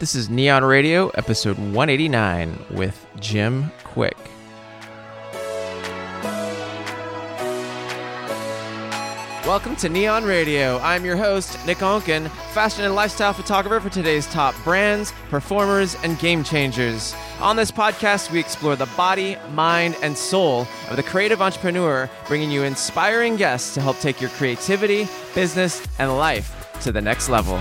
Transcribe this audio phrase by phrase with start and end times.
[0.00, 4.16] This is Nion Radio, episode 189 with Jim Kwik.
[9.46, 10.78] Welcome to Nion Radio.
[10.78, 16.18] I'm your host, Nick Onken, fashion and lifestyle photographer for today's top brands, performers, and
[16.18, 17.14] game changers.
[17.42, 22.50] On this podcast, we explore the body, mind, and soul of the creative entrepreneur, bringing
[22.50, 27.60] you inspiring guests to help take your creativity, business, and life to the next level.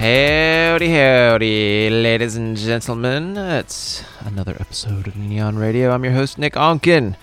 [0.00, 3.36] Howdy, howdy, ladies and gentlemen.
[3.36, 5.90] It's another episode of Nion Radio.
[5.90, 7.16] I'm your host, Nick Onken,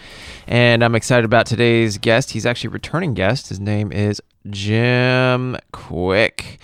[0.46, 2.30] and I'm excited about today's guest.
[2.30, 3.50] He's actually a returning guest.
[3.50, 6.60] His name is Jim Kwik,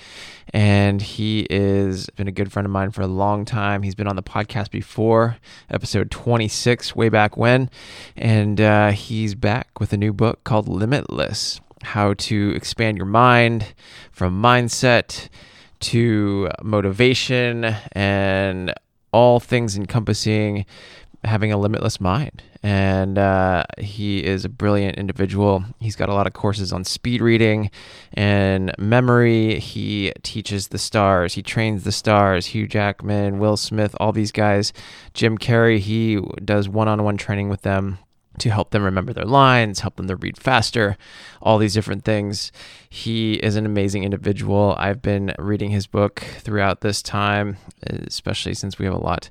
[0.53, 3.81] and he is been a good friend of mine for a long time.
[3.81, 7.72] He's been on the podcast before, episode 26, way back when,
[8.16, 13.73] and uh, he's back with a new book called Limitless How to Expand Your Mind
[14.11, 15.30] from Mindset
[15.84, 18.73] to motivation and
[19.12, 20.66] all things encompassing
[21.26, 22.44] having a limitless mind.
[22.62, 25.66] And uh, he is a brilliant individual.
[25.80, 27.72] He's got a lot of courses on speed reading
[28.14, 29.59] and memory.
[29.59, 32.48] He teaches the stars, he trains the stars.
[32.48, 34.72] Hugh Jackman, Will Smith, all these guys.
[35.14, 38.00] Jim Carrey, he does one on one training with them
[38.39, 40.98] to help them remember their lines, help them to read faster,
[41.42, 42.52] all these different things.
[42.89, 44.76] He is an amazing individual.
[44.78, 49.30] I've been reading his book throughout this time, especially since we have a lot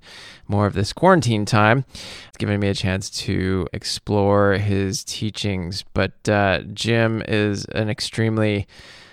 [0.49, 1.85] more of this quarantine time.
[2.29, 5.85] It's given me a chance to explore his teachings.
[5.95, 8.67] But uh, Jim is an extremely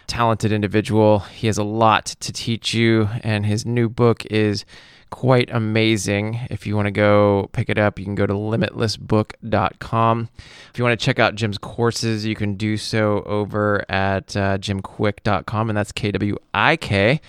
[0.08, 1.20] talented individual.
[1.20, 4.66] He has a lot to teach you, and his new book is
[5.10, 6.40] quite amazing.
[6.50, 10.30] If you want to go pick it up, you can go to limitlessbook.com.
[10.72, 14.58] If you want to check out Jim's courses, you can do so over at uh,
[14.58, 17.22] jimkwik.com, and that's K W I K.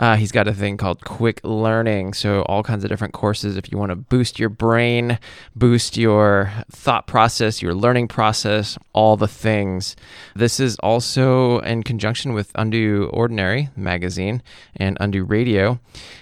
[0.00, 2.14] Uh, he's got a thing called Kwik Learning.
[2.14, 5.18] So, all kinds of different courses if you want to boost your brain,
[5.54, 9.96] boost your thought process, your learning process, all the things.
[10.34, 14.42] This is also in conjunction with Undo Ordinary magazine
[14.76, 15.78] and Undo Radio.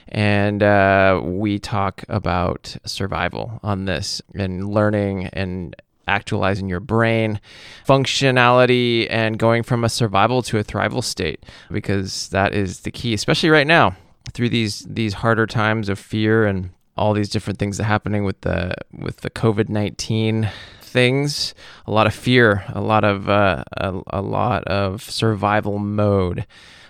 [0.08, 5.76] And uh, we talk about survival on this and learning and
[6.08, 7.40] actualizing your brain
[7.86, 13.14] functionality and going from a survival to a thrival state because that is the key
[13.14, 13.94] especially right now
[14.32, 18.24] through these these harder times of fear and all these different things that are happening
[18.24, 21.54] with the with the covid-19 things
[21.86, 26.46] a lot of fear a lot of uh, a, a lot of survival mode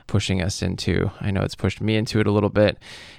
[0.08, 1.12] pushing us into.
[1.20, 2.78] I know it's pushed me into it a little bit,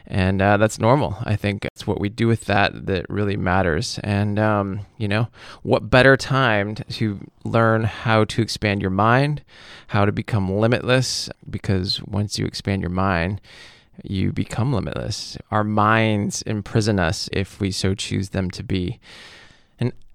[0.09, 1.17] and uh, that's normal.
[1.23, 3.99] I think it's what we do with that that really matters.
[4.03, 5.27] And, um, you know,
[5.61, 9.43] what better time to learn how to expand your mind,
[9.87, 11.29] how to become limitless?
[11.47, 13.39] Because once you expand your mind,
[14.03, 15.37] you become limitless.
[15.51, 18.99] Our minds imprison us if we so choose them to be.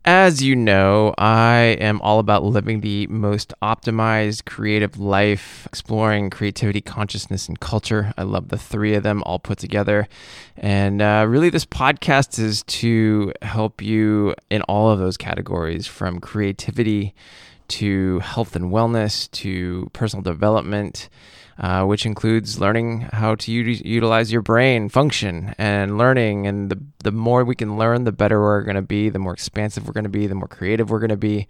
[0.07, 6.83] As you know, I am all about living the most optimized creative life, exploring creativity,
[6.83, 8.13] consciousness, and culture.
[8.19, 10.07] I love the three of them all put together.
[10.59, 16.21] And uh, really, this podcast is to help you in all of those categories from
[16.21, 17.15] creativity
[17.69, 21.09] to health and wellness to personal development
[21.59, 26.47] uh, which includes learning how to u- utilize your brain function and learning.
[26.47, 29.33] And the, the more we can learn, the better we're going to be, the more
[29.33, 31.47] expansive we're going to be, the more creative we're going to be,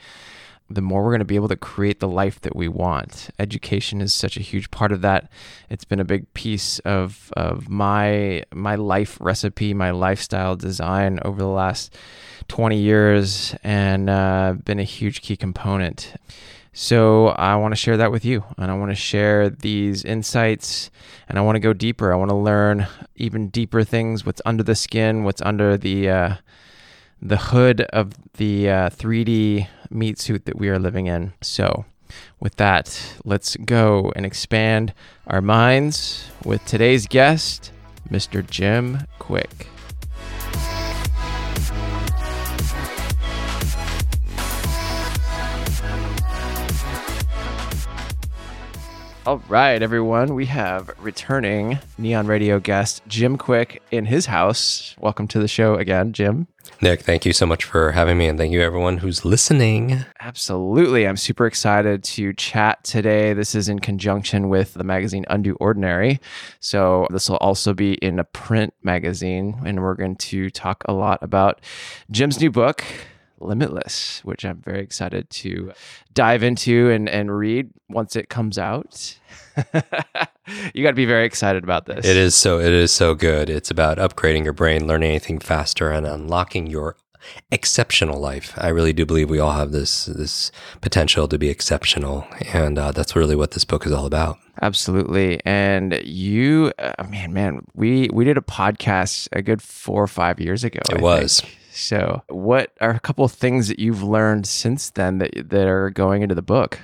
[0.71, 3.31] the more we're going to be able to create the life that we want.
[3.39, 5.31] Education is such a huge part of that.
[5.69, 11.39] It's been a big piece of, of my, my life recipe, my lifestyle design over
[11.39, 11.95] the last
[12.49, 16.15] 20 years, and uh, been a huge key component.
[16.77, 20.91] So I want to share that with you, and I want to share these insights,
[21.29, 22.13] and I want to go deeper.
[22.13, 24.27] I want to learn even deeper things.
[24.27, 25.23] What's under the skin?
[25.23, 26.35] What's under the uh,
[27.23, 31.33] the hood of the uh, 3D meat suit that we are living in?
[31.43, 31.85] So,
[32.41, 34.93] with that, let's go and expand
[35.29, 37.71] our minds with today's guest,
[38.11, 38.45] Mr.
[38.45, 39.69] Jim Kwik.
[49.27, 50.35] All right, everyone.
[50.35, 54.95] We have returning Nion Radio guest Jim Kwik in his house.
[54.99, 56.47] Welcome to the show again, Jim.
[56.83, 60.05] Nick, thank you so much for having me, and thank you everyone who's listening.
[60.21, 61.09] Absolutely.
[61.09, 63.33] I'm super excited to chat today.
[63.33, 66.21] This is in conjunction with the magazine Undo Ordinary.
[66.61, 70.93] So, this will also be in a print magazine, and we're going to talk a
[70.93, 71.63] lot about
[72.11, 72.85] Jim's new book,
[73.45, 75.73] Limitless, which I'm very excited to
[76.13, 79.19] dive into and, and read once it comes out.
[80.75, 82.05] you got to be very excited about this.
[82.05, 83.49] It is so it is so good.
[83.49, 86.97] It's about upgrading your brain, learning anything faster, and unlocking your
[87.51, 88.53] exceptional life.
[88.57, 90.51] I really do believe we all have this this
[90.81, 94.39] potential to be exceptional, and uh, that's really what this book is all about.
[94.63, 95.41] Absolutely.
[95.45, 100.41] And you, uh, man, man, we we did a podcast a good four or five
[100.41, 100.81] years ago.
[100.91, 101.41] It I was.
[101.41, 101.59] think.
[101.75, 105.91] So, what are a couple of things that you've learned since then that that are
[105.91, 106.79] going into the book?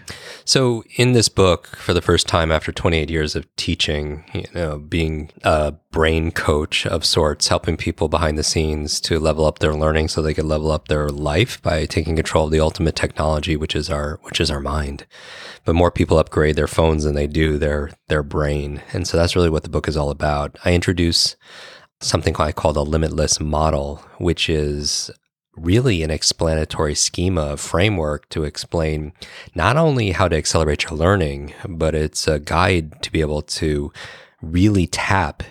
[0.44, 4.78] So, in this book, for the first time after 28 years of teaching, you know,
[4.78, 9.74] being a brain coach of sorts, helping people behind the scenes to level up their
[9.74, 13.56] learning so they could level up their life by taking control of the ultimate technology,
[13.56, 15.06] which is our which is our mind.
[15.64, 19.36] But more people upgrade their phones than they do their their brain, and so that's
[19.36, 20.58] really what the book is all about.
[20.64, 21.36] I introduce
[22.00, 25.10] something I call the limitless model, which is
[25.56, 29.12] really an explanatory schema framework to explain
[29.54, 33.92] not only how to accelerate your learning, but it's a guide to be able to
[34.40, 35.42] really tap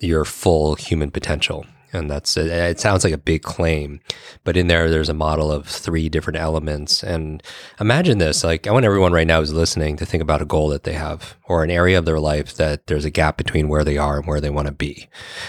[0.00, 1.66] your full human potential.
[1.92, 4.00] And that's it it sounds like a big claim,
[4.44, 7.02] but in there, there's a model of three different elements.
[7.02, 7.42] And
[7.80, 10.68] imagine this like, I want everyone right now who's listening to think about a goal
[10.68, 13.84] that they have or an area of their life that there's a gap between where
[13.84, 15.08] they are and where they want to be.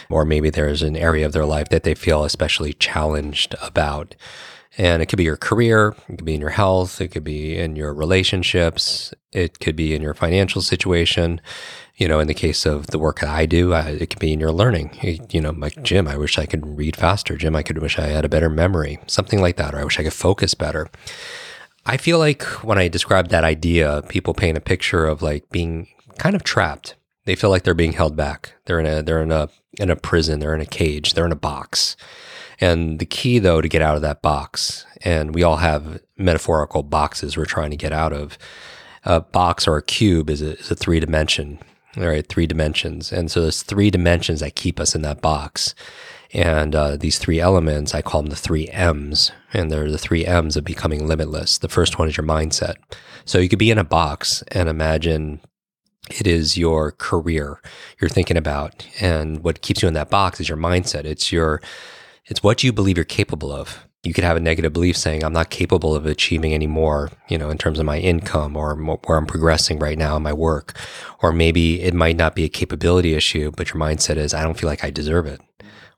[0.10, 4.16] Or maybe there's an area of their life that they feel especially challenged about.
[4.80, 7.58] And it could be your career, it could be in your health, it could be
[7.58, 11.42] in your relationships, it could be in your financial situation.
[11.98, 14.32] You know, in the case of the work that I do, I, it could be
[14.32, 14.98] in your learning.
[15.32, 17.36] You know, like Jim, I wish I could read faster.
[17.36, 20.00] Jim, I could wish I had a better memory, something like that, or I wish
[20.00, 20.90] I could focus better.
[21.86, 25.90] I feel like when I describe that idea, people paint a picture of like being
[26.18, 26.96] kind of trapped.
[27.26, 28.54] They feel like they're being held back.
[28.64, 30.40] They're in a they're in a in a prison.
[30.40, 31.16] They're in a cage.
[31.16, 31.98] They're in a box.
[32.62, 36.84] And the key, though, to get out of that box, and we all have metaphorical
[36.84, 38.38] boxes we're trying to get out of.
[39.06, 41.60] A box or a cube is a, is a three dimension,
[41.96, 43.14] all right, three dimensions.
[43.14, 45.74] And so there's three dimensions that keep us in that box.
[46.34, 50.26] And uh, these three elements, I call them the three M's, and they're the three
[50.26, 51.58] M's of becoming limitless.
[51.58, 52.76] The first one is your mindset.
[53.26, 55.40] So you could be in a box and imagine
[56.10, 57.62] it is your career
[58.00, 58.86] you're thinking about.
[59.00, 61.06] And what keeps you in that box is your mindset.
[61.06, 61.62] It's your
[62.30, 63.86] it's what you believe you're capable of.
[64.04, 67.38] You could have a negative belief saying, I'm not capable of achieving any more, you
[67.38, 70.78] know, in terms of my income or where I'm progressing right now in my work.
[71.22, 74.58] Or maybe it might not be a capability issue, but your mindset is, I don't
[74.58, 75.42] feel like I deserve it.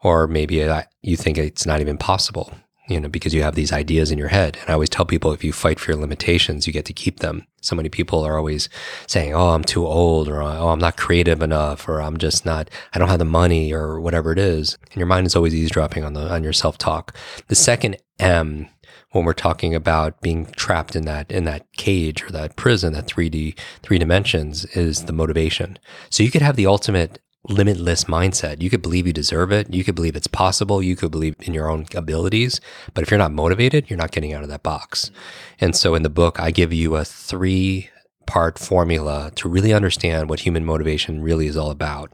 [0.02, 2.52] Or maybe uh, you think it's not even possible
[2.92, 4.58] you know, because you have these ideas in your head.
[4.62, 7.20] And I always tell people if you fight for your limitations, you get to keep
[7.20, 7.46] them.
[7.62, 8.70] So many people are always
[9.08, 12.70] saying, Oh, I'm too old, or Oh, I'm not creative enough, or I'm just not,
[12.94, 14.78] I don't have the money, or whatever it is.
[14.92, 17.16] And your mind is always eavesdropping on the, on your self talk.
[17.48, 18.68] The second M,
[19.12, 23.08] when we're talking about being trapped in that, in that cage or that prison, that
[23.08, 25.78] 3D, three dimensions is the motivation.
[26.10, 28.62] So you could have the ultimate limitless mindset.
[28.62, 29.74] You could believe you deserve it.
[29.74, 30.82] You could believe it's possible.
[30.82, 32.62] You could believe in your own abilities.
[32.94, 35.12] But if you're not motivated, you're not getting out of that box.
[35.60, 37.90] And so in the book, I give you a three
[38.28, 42.14] part formula to really understand what human motivation really is all about.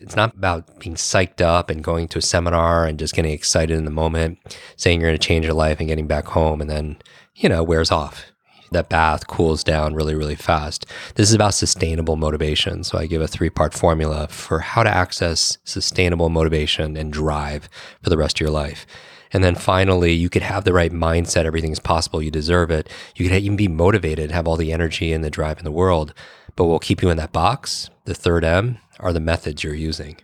[0.00, 3.76] It's not about being psyched up and going to a seminar and just getting excited
[3.76, 4.38] in the moment,
[4.76, 6.96] saying you're going to change your life and getting back home and then,
[7.36, 8.31] you know, wears off
[8.72, 10.86] that bath cools down really, really fast.
[11.14, 12.84] This is about sustainable motivation.
[12.84, 17.68] So I give a three part formula for how to access sustainable motivation and drive
[18.02, 18.86] for the rest of your life.
[19.32, 21.46] And then finally, you could have the right mindset.
[21.46, 22.22] Everything's possible.
[22.22, 22.88] You deserve it.
[23.16, 26.12] You could even be motivated, have all the energy and the drive in the world.
[26.54, 29.74] But what will keep you in that box, the third M, are the methods you're
[29.74, 30.16] using.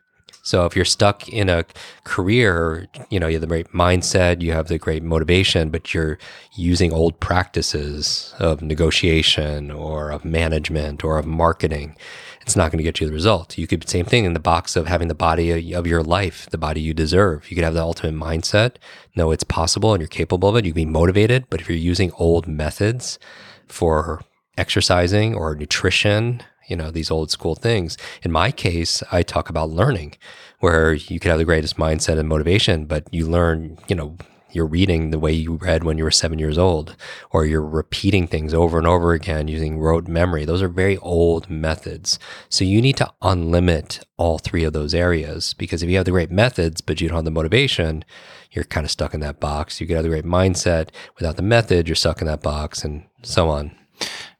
[0.48, 1.66] So if you're stuck in a
[2.04, 6.16] career, you know, you have the great mindset, you have the great motivation, but you're
[6.54, 11.96] using old practices of negotiation or of management or of marketing,
[12.40, 13.58] it's not going to get you the result.
[13.58, 16.56] You could same thing in the box of having the body of your life, the
[16.56, 17.50] body you deserve.
[17.50, 18.76] You could have the ultimate mindset,
[19.14, 20.64] know it's possible and you're capable of it.
[20.64, 23.18] You can be motivated, but if you're using old methods
[23.66, 24.22] for
[24.56, 27.96] exercising or nutrition you know, these old school things.
[28.22, 30.14] In my case, I talk about learning
[30.60, 34.16] where you could have the greatest mindset and motivation, but you learn, you know,
[34.50, 36.96] you're reading the way you read when you were seven years old,
[37.30, 40.44] or you're repeating things over and over again using rote memory.
[40.44, 42.18] Those are very old methods.
[42.48, 46.12] So you need to unlimit all three of those areas because if you have the
[46.12, 48.04] great methods, but you don't have the motivation,
[48.50, 49.80] you're kind of stuck in that box.
[49.80, 53.04] You could have the great mindset without the method, you're stuck in that box and
[53.22, 53.77] so on.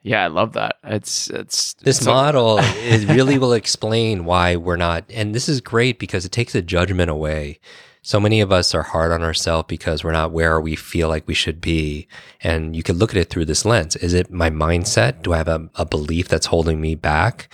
[0.03, 0.77] Yeah, I love that.
[0.85, 5.99] It's it's this model it really will explain why we're not and this is great
[5.99, 7.59] because it takes the judgment away.
[8.03, 11.27] so many of us are hard on ourselves because we're not where we feel like
[11.27, 12.07] we should be.
[12.41, 13.97] And you can look at it through this lens.
[13.97, 15.23] Is it my mindset?
[15.23, 17.49] Do I have a, a belief that's holding me back?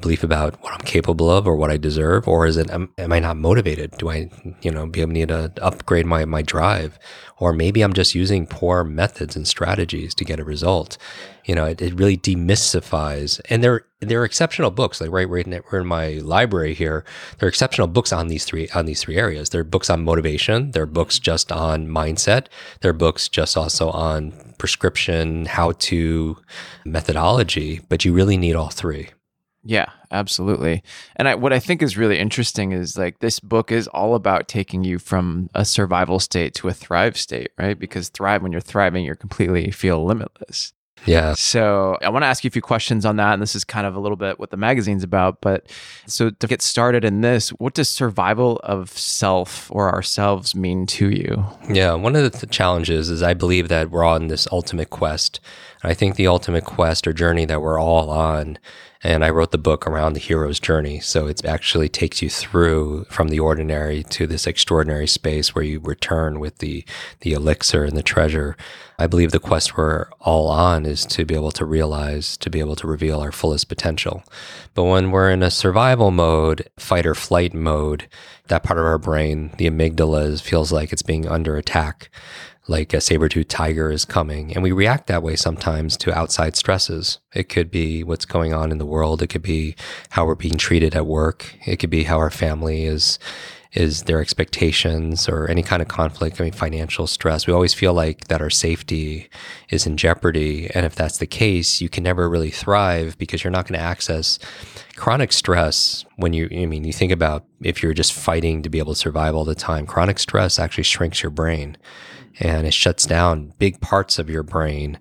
[0.00, 2.26] belief about what I'm capable of or what I deserve?
[2.26, 3.96] Or is it, am, am I not motivated?
[3.98, 4.30] Do I,
[4.62, 6.98] you know, be able need to upgrade my, my drive?
[7.40, 10.98] Or maybe I'm just using poor methods and strategies to get a result.
[11.46, 15.00] You know, it, it really demystifies, and they're they're exceptional books.
[15.00, 17.04] Like right, right in, we're in my library here.
[17.38, 19.50] They're exceptional books on these three on these three areas.
[19.50, 20.70] They're books on motivation.
[20.70, 21.24] They're books mm-hmm.
[21.24, 22.46] just on mindset.
[22.82, 26.36] They're books just also on prescription, how to,
[26.84, 27.80] methodology.
[27.88, 29.08] But you really need all three.
[29.64, 30.82] Yeah, absolutely.
[31.16, 34.48] And I, what I think is really interesting is like this book is all about
[34.48, 37.78] taking you from a survival state to a thrive state, right?
[37.78, 40.72] Because thrive, when you're thriving, you're completely feel limitless.
[41.06, 41.34] Yeah.
[41.34, 43.32] So I want to ask you a few questions on that.
[43.32, 45.40] And this is kind of a little bit what the magazine's about.
[45.40, 45.66] But
[46.06, 51.10] so to get started in this, what does survival of self or ourselves mean to
[51.10, 51.44] you?
[51.68, 51.94] Yeah.
[51.94, 55.40] One of the challenges is I believe that we're on this ultimate quest.
[55.82, 58.58] I think the ultimate quest or journey that we're all on
[59.02, 61.00] and I wrote the book around the hero's journey.
[61.00, 65.80] So it actually takes you through from the ordinary to this extraordinary space where you
[65.80, 66.84] return with the,
[67.20, 68.56] the elixir and the treasure.
[68.98, 72.60] I believe the quest we're all on is to be able to realize, to be
[72.60, 74.22] able to reveal our fullest potential.
[74.74, 78.06] But when we're in a survival mode, fight or flight mode,
[78.48, 82.10] that part of our brain, the amygdala, feels like it's being under attack
[82.70, 84.54] like a saber-tooth tiger is coming.
[84.54, 87.18] And we react that way sometimes to outside stresses.
[87.34, 89.20] It could be what's going on in the world.
[89.20, 89.74] It could be
[90.10, 91.56] how we're being treated at work.
[91.66, 93.18] It could be how our family is
[93.72, 97.46] is their expectations or any kind of conflict, I mean, financial stress.
[97.46, 99.30] We always feel like that our safety
[99.68, 100.68] is in jeopardy.
[100.74, 103.84] And if that's the case, you can never really thrive because you're not going to
[103.84, 104.40] access
[104.96, 106.04] chronic stress.
[106.16, 108.98] When you, I mean, you think about if you're just fighting to be able to
[108.98, 111.76] survive all the time, chronic stress actually shrinks your brain
[112.38, 114.98] and it shuts down big parts of your brain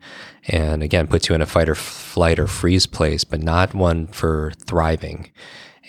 [0.47, 4.07] and again puts you in a fight or flight or freeze place but not one
[4.07, 5.29] for thriving.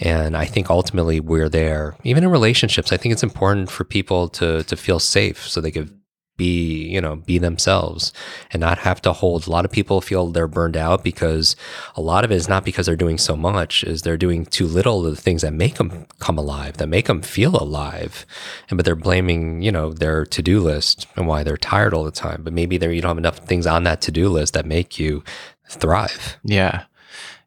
[0.00, 1.96] And i think ultimately we're there.
[2.04, 5.70] Even in relationships i think it's important for people to to feel safe so they
[5.70, 5.99] could
[6.40, 8.14] be, you know, be themselves
[8.50, 9.46] and not have to hold.
[9.46, 11.54] A lot of people feel they're burned out because
[11.96, 14.66] a lot of it is not because they're doing so much, is they're doing too
[14.66, 18.24] little of the things that make them come alive, that make them feel alive.
[18.70, 22.10] And but they're blaming, you know, their to-do list and why they're tired all the
[22.10, 22.42] time.
[22.42, 25.22] But maybe there you don't have enough things on that to-do list that make you
[25.68, 26.38] thrive.
[26.42, 26.84] Yeah.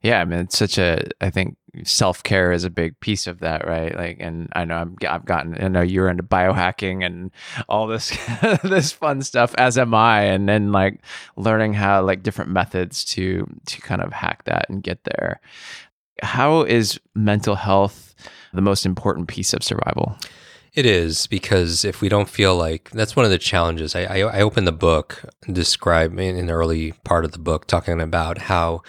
[0.04, 1.08] Yeah, I mean, it's such a.
[1.20, 3.96] I think self care is a big piece of that, right?
[3.96, 5.62] Like, and I know I'm, I've gotten.
[5.62, 7.32] I know you're into biohacking and
[7.68, 8.16] all this
[8.64, 11.02] this fun stuff, as am I, and then like
[11.36, 15.42] learning how like different methods to to kind of hack that and get there.
[16.22, 18.14] How is mental health
[18.54, 20.16] the most important piece of survival?
[20.74, 23.96] It is because if we don't feel like that's one of the challenges.
[23.96, 28.02] I, I, I opened the book, describe in the early part of the book, talking
[28.02, 28.82] about how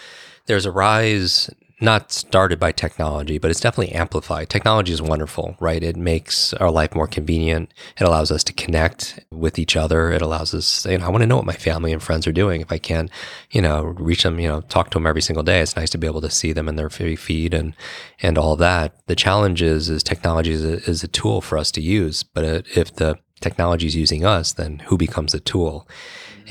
[0.47, 1.49] there's a rise
[1.81, 4.49] not started by technology, but it's definitely amplified.
[4.49, 5.83] Technology is wonderful, right?
[5.83, 7.73] It makes our life more convenient.
[7.99, 10.11] It allows us to connect with each other.
[10.11, 12.31] It allows us, you know, I want to know what my family and friends are
[12.31, 12.61] doing.
[12.61, 13.09] If I can,
[13.51, 15.97] you know, reach them, you know, talk to them every single day, it's nice to
[15.97, 17.75] be able to see them in their feed and,
[18.21, 18.95] and all that.
[19.07, 22.23] The challenge is, is technology is a, is a tool for us to use.
[22.23, 25.87] But if the technology is using us, then who becomes the tool?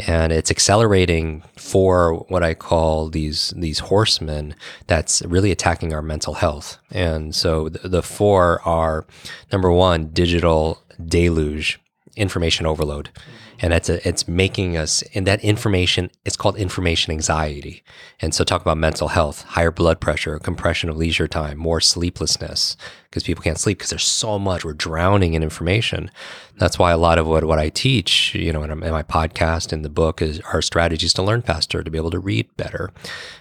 [0.06, 4.54] And it's accelerating for what I call these these horsemen
[4.86, 6.78] that's really attacking our mental health.
[6.90, 9.06] And so the, the four are
[9.52, 11.80] number one, digital deluge,
[12.16, 13.11] information overload.
[13.14, 13.30] Mm-hmm.
[13.61, 17.83] And it's a, it's making us in that information it's called information anxiety.
[18.21, 22.76] And so talk about mental health higher blood pressure compression of leisure time more sleeplessness
[23.09, 26.11] because people can't sleep because there's so much we're drowning in information.
[26.56, 29.73] That's why a lot of what, what i teach you know in, in my podcast
[29.73, 32.90] and the book is our strategies to learn faster to be able to read better.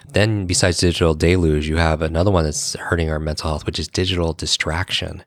[0.08, 3.88] Then besides digital deluge you have another one that's hurting our mental health which is
[3.88, 5.24] digital distraction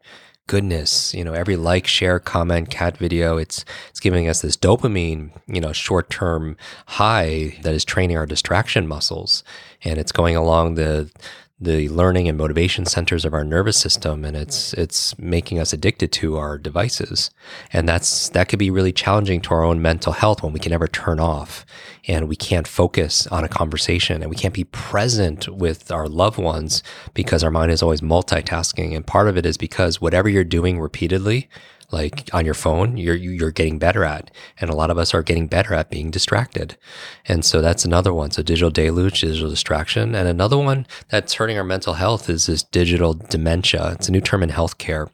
[0.47, 5.31] goodness, you know, every like, share, comment, cat video, it's it's giving us this dopamine,
[5.47, 9.43] you know, short-term high that is training our distraction muscles.
[9.83, 11.11] And it's going along the
[11.59, 16.11] the learning and motivation centers of our nervous system and it's it's making us addicted
[16.11, 17.31] to our devices.
[17.73, 20.69] And that's that could be really challenging to our own mental health when we can
[20.69, 21.65] never turn off
[22.07, 26.37] and we can't focus on a conversation and we can't be present with our loved
[26.37, 26.83] ones
[27.15, 28.95] because our mind is always multitasking.
[28.95, 31.49] And part of it is because whatever you're doing repeatedly
[31.91, 34.29] like on your phone you're you're getting better at
[34.59, 36.77] and a lot of us are getting better at being distracted.
[37.25, 38.31] And so that's another one.
[38.31, 40.15] So digital deluge digital distraction.
[40.15, 43.91] And another one that's hurting our mental health is this digital dementia.
[43.93, 45.09] It's a new term in healthcare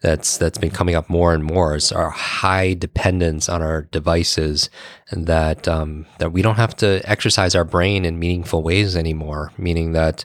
[0.00, 1.74] that's that's been coming up more and more.
[1.74, 4.70] Is our high dependence on our devices,
[5.10, 9.52] and that um, that we don't have to exercise our brain in meaningful ways anymore.
[9.58, 10.24] Meaning that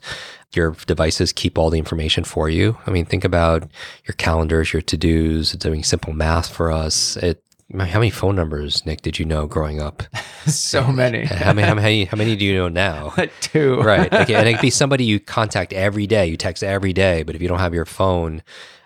[0.55, 2.77] your devices keep all the information for you.
[2.85, 3.63] I mean, think about
[4.05, 7.17] your calendars, your to dos, doing simple math for us.
[7.17, 7.43] It
[7.79, 10.03] how many phone numbers, Nick, did you know growing up?
[10.45, 11.25] so many.
[11.25, 11.67] how many?
[11.67, 12.05] How many?
[12.05, 13.13] How many do you know now?
[13.41, 13.81] Two.
[13.81, 14.13] right.
[14.13, 14.35] Okay.
[14.35, 16.27] And it could be somebody you contact every day.
[16.27, 18.43] You text every day, but if you don't have your phone,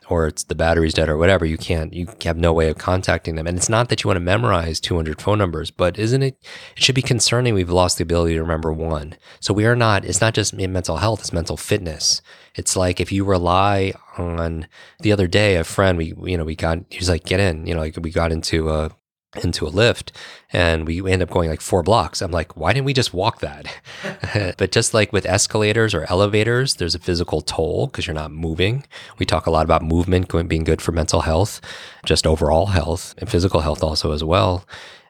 [0.09, 3.35] or it's the battery's dead or whatever, you can't, you have no way of contacting
[3.35, 3.47] them.
[3.47, 6.37] And it's not that you want to memorize 200 phone numbers, but isn't it,
[6.75, 9.15] it should be concerning we've lost the ability to remember one.
[9.39, 12.21] So we are not, it's not just mental health, it's mental fitness.
[12.55, 14.67] It's like if you rely on
[14.99, 17.67] the other day, a friend, we, you know, we got, he was like, get in,
[17.67, 18.91] you know, like we got into a,
[19.43, 20.11] into a lift
[20.53, 22.21] and we end up going like four blocks.
[22.21, 23.67] I'm like, why didn't we just walk that?
[24.57, 28.85] but just like with escalators or elevators, there's a physical toll because you're not moving.
[29.19, 31.59] We talk a lot about movement being good for mental health,
[32.05, 34.65] just overall health and physical health also as well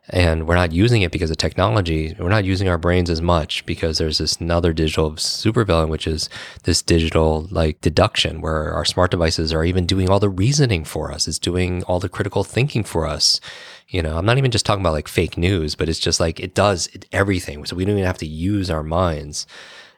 [0.09, 2.15] and we're not using it because of technology.
[2.17, 6.29] We're not using our brains as much because there's this another digital supervillain, which is
[6.63, 11.11] this digital like deduction where our smart devices are even doing all the reasoning for
[11.11, 11.27] us.
[11.27, 13.41] It's doing all the critical thinking for us.
[13.89, 16.39] You know, I'm not even just talking about like fake news, but it's just like
[16.39, 17.65] it does everything.
[17.65, 19.47] So we don't even have to use our minds.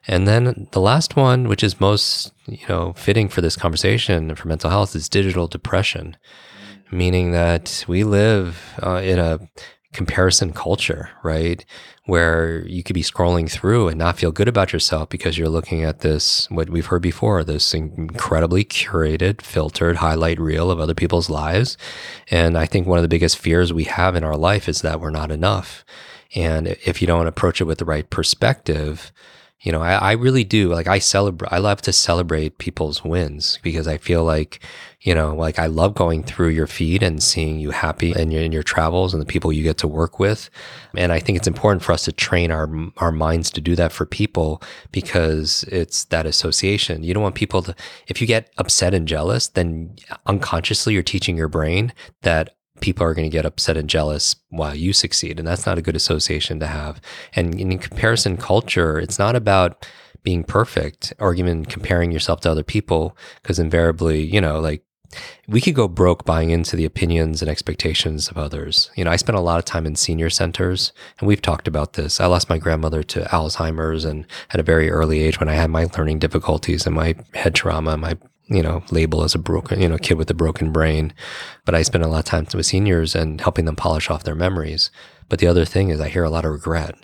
[0.08, 4.48] And then the last one, which is most, you know, fitting for this conversation for
[4.48, 6.17] mental health is digital depression,
[6.91, 9.39] meaning that we live uh, in a
[9.91, 11.65] comparison culture, right?
[12.09, 15.83] Where you could be scrolling through and not feel good about yourself because you're looking
[15.83, 21.29] at this, what we've heard before, this incredibly curated, filtered highlight reel of other people's
[21.29, 21.77] lives.
[22.31, 24.99] And I think one of the biggest fears we have in our life is that
[24.99, 25.85] we're not enough.
[26.33, 29.11] And if you don't approach it with the right perspective,
[29.61, 30.69] you know, I, I really do.
[30.69, 34.63] Like I celebrate, I love to celebrate people's wins because I feel like,
[35.01, 38.41] you know, like I love going through your feed and seeing you happy in your,
[38.41, 40.49] in your travels and the people you get to work with.
[40.95, 43.91] And I think it's important for us to train our, our minds to do that
[43.91, 44.61] for people
[44.93, 47.03] because it's that association.
[47.03, 47.75] You don't want people to,
[48.07, 49.95] if you get upset and jealous, then
[50.25, 51.91] unconsciously you're teaching your brain
[52.22, 55.39] that people are going to get upset and jealous while you succeed.
[55.39, 57.01] And that's not a good association to have.
[57.35, 59.85] And in comparison culture, it's not about
[60.24, 64.83] being perfect or even comparing yourself to other people, because invariably, you know, like
[65.48, 68.92] we could go broke buying into the opinions and expectations of others.
[68.96, 71.94] You know, I spent a lot of time in senior centers and we've talked about
[71.94, 72.20] this.
[72.20, 75.72] I lost my grandmother to Alzheimer's and at a very early age when I had
[75.72, 78.18] my learning difficulties and my head trauma, my
[78.50, 81.14] you know, label as a broken, you know, kid with a broken brain.
[81.66, 84.35] But I spend a lot of time with seniors and helping them polish off their
[84.35, 84.92] memories.
[85.29, 86.96] But the other thing is I hear a lot of regret.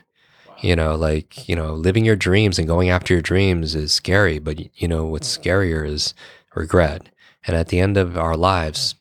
[0.62, 4.40] You know, like, you know, living your dreams and going after your dreams is scary,
[4.40, 6.14] but you know, what's scarier is
[6.56, 7.10] regret.
[7.46, 8.96] And at the end of our lives,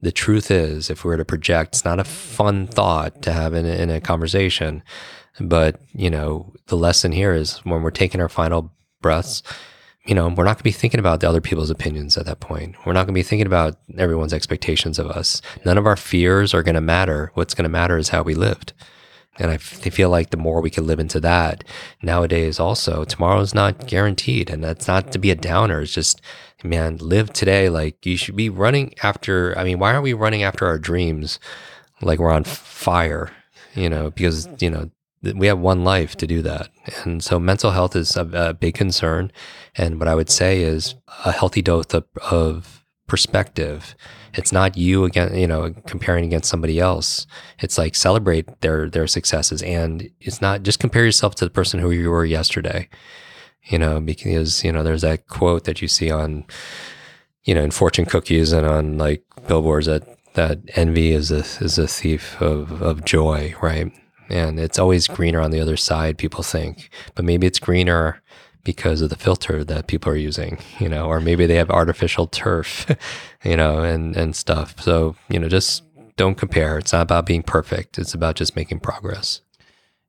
[0.00, 3.54] the truth is, if we were to project, it's not a fun thought to have
[3.54, 4.82] in a, in a conversation,
[5.40, 9.42] but you know, the lesson here is when we're taking our final breaths,
[10.06, 12.40] you know, we're not going to be thinking about the other people's opinions at that
[12.40, 12.76] point.
[12.86, 15.42] We're not going to be thinking about everyone's expectations of us.
[15.64, 17.32] None of our fears are going to matter.
[17.34, 18.72] What's going to matter is how we lived.
[19.38, 21.64] And I feel like the more we can live into that
[22.02, 24.48] nowadays, also, tomorrow is not guaranteed.
[24.48, 25.82] And that's not to be a downer.
[25.82, 26.22] It's just,
[26.64, 27.68] man, live today.
[27.68, 29.58] Like you should be running after.
[29.58, 31.38] I mean, why aren't we running after our dreams
[32.00, 33.30] like we're on fire?
[33.74, 34.90] You know, because, you know,
[35.34, 36.68] we have one life to do that.
[37.04, 39.32] And so mental health is a, a big concern.
[39.76, 43.94] And what I would say is a healthy dose of, of perspective.
[44.34, 47.26] It's not you again, you know, comparing against somebody else.
[47.60, 51.80] It's like celebrate their their successes, and it's not just compare yourself to the person
[51.80, 52.88] who you were yesterday.
[53.64, 56.44] You know, because you know there's that quote that you see on,
[57.44, 61.78] you know, in fortune cookies and on like billboards that that envy is a is
[61.78, 63.90] a thief of of joy, right?
[64.28, 66.90] And it's always greener on the other side, people think.
[67.14, 68.22] But maybe it's greener
[68.64, 72.26] because of the filter that people are using, you know, or maybe they have artificial
[72.26, 72.86] turf,
[73.44, 74.80] you know, and, and stuff.
[74.80, 75.84] So, you know, just
[76.16, 76.78] don't compare.
[76.78, 79.40] It's not about being perfect, it's about just making progress.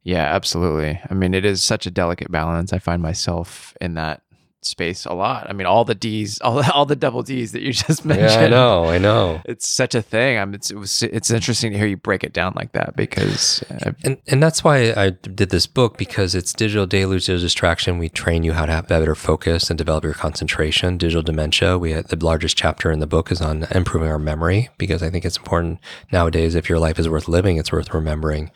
[0.03, 0.99] Yeah, absolutely.
[1.09, 2.71] I mean, it is such a delicate balance.
[2.71, 4.21] I find myself in that
[4.67, 5.49] space a lot.
[5.49, 8.29] I mean, all the D's, all, all the double D's that you just mentioned.
[8.29, 9.41] Yeah, I know, I know.
[9.45, 10.37] It's such a thing.
[10.37, 10.53] I'm.
[10.53, 13.91] It's it was, it's interesting to hear you break it down like that because, uh,
[14.03, 17.97] and and that's why I did this book because it's digital deluge, digital distraction.
[17.97, 20.97] We train you how to have better focus and develop your concentration.
[20.97, 21.77] Digital dementia.
[21.77, 25.09] We had the largest chapter in the book is on improving our memory because I
[25.09, 25.79] think it's important
[26.11, 26.55] nowadays.
[26.55, 28.51] If your life is worth living, it's worth remembering.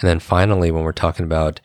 [0.00, 1.60] And then finally, when we're talking about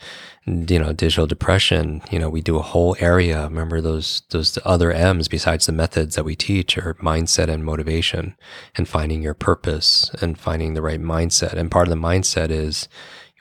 [0.46, 3.44] you know, digital depression, you know, we do a whole area.
[3.44, 8.36] Remember those those other M's besides the methods that we teach are mindset and motivation
[8.76, 11.54] and finding your purpose and finding the right mindset.
[11.54, 12.90] And part of the mindset is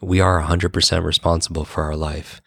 [0.02, 2.42] we are 100% responsible for our life.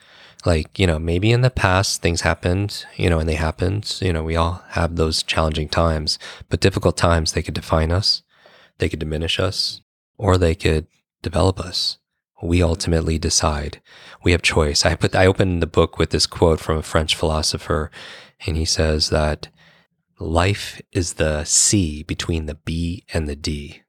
[0.45, 3.97] Like, you know, maybe in the past things happened, you know, and they happened.
[4.01, 8.23] You know, we all have those challenging times, but difficult times, they could define us,
[8.77, 9.81] they could diminish us,
[10.17, 10.87] or they could
[11.21, 11.97] develop us
[12.43, 13.81] we ultimately decide.
[14.23, 14.85] We have choice.
[14.85, 17.89] I put I opened the book with this quote from a French philosopher,
[18.45, 19.47] and he says that
[20.19, 23.81] life is the C between the B and the D.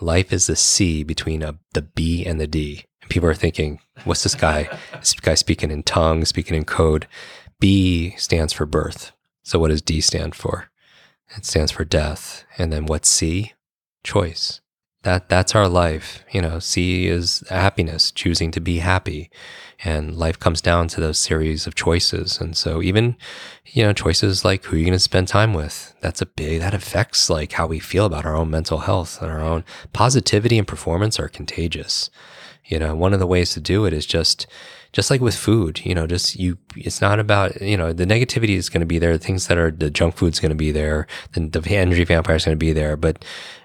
[0.00, 2.84] Life is the C between a, the B and the D.
[3.02, 4.68] And people are thinking, what's this guy?
[4.92, 7.08] this guy speaking in tongues, speaking in code.
[7.58, 9.12] B stands for birth.
[9.42, 10.70] So what does D stand for?
[11.36, 12.44] It stands for death.
[12.58, 13.54] And then what's C?
[14.04, 14.60] Choice
[15.06, 19.30] that that's our life you know c is happiness choosing to be happy.
[19.84, 22.40] And life comes down to those series of choices.
[22.40, 23.16] And so even
[23.66, 26.74] you know choices like who you're going to spend time with that's a big that
[26.74, 30.66] affects like how we feel about our own mental health and our own positivity and
[30.66, 32.10] performance are contagious.
[32.64, 34.46] You know one of the ways to do it is just
[34.92, 38.56] just like with food, you know, just you, it's not about, you know, the negativity
[38.56, 39.12] is going to be there.
[39.12, 41.06] The things that are the junk food is going to be there.
[41.32, 42.96] Then the energy vampire is going to be there.
[42.96, 43.24] But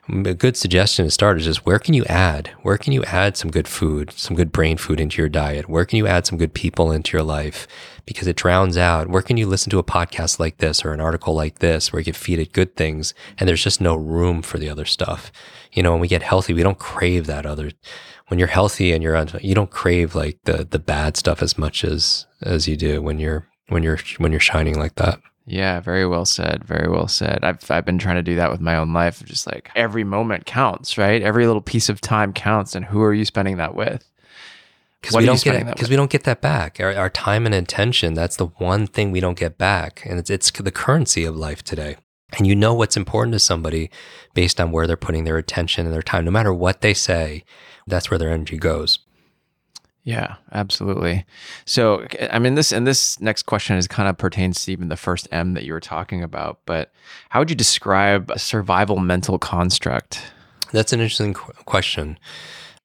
[0.09, 2.49] a good suggestion to start is just where can you add?
[2.63, 5.69] Where can you add some good food, some good brain food into your diet?
[5.69, 7.67] Where can you add some good people into your life?
[8.05, 9.07] Because it drowns out.
[9.07, 11.99] Where can you listen to a podcast like this or an article like this where
[11.99, 15.31] you can feed it good things and there's just no room for the other stuff?
[15.71, 17.71] You know, when we get healthy, we don't crave that other
[18.31, 21.57] when you're healthy and you're on, you don't crave like the the bad stuff as
[21.57, 25.19] much as as you do when you're when you're when you're shining like that.
[25.45, 26.63] Yeah, very well said.
[26.63, 27.39] Very well said.
[27.43, 29.21] I've I've been trying to do that with my own life.
[29.25, 31.21] Just like every moment counts, right?
[31.21, 34.09] Every little piece of time counts, and who are you spending that with?
[35.01, 36.79] Because we don't get because we don't get that back.
[36.79, 38.13] Our, our time and attention.
[38.13, 41.65] That's the one thing we don't get back, and it's it's the currency of life
[41.65, 41.97] today.
[42.37, 43.89] And you know what's important to somebody
[44.33, 46.25] based on where they're putting their attention and their time.
[46.25, 47.43] No matter what they say,
[47.87, 48.99] that's where their energy goes.
[50.03, 51.25] Yeah, absolutely.
[51.65, 54.97] So, I mean, this and this next question is kind of pertains to even the
[54.97, 56.59] first M that you were talking about.
[56.65, 56.91] But
[57.29, 60.31] how would you describe a survival mental construct?
[60.71, 62.17] That's an interesting qu- question.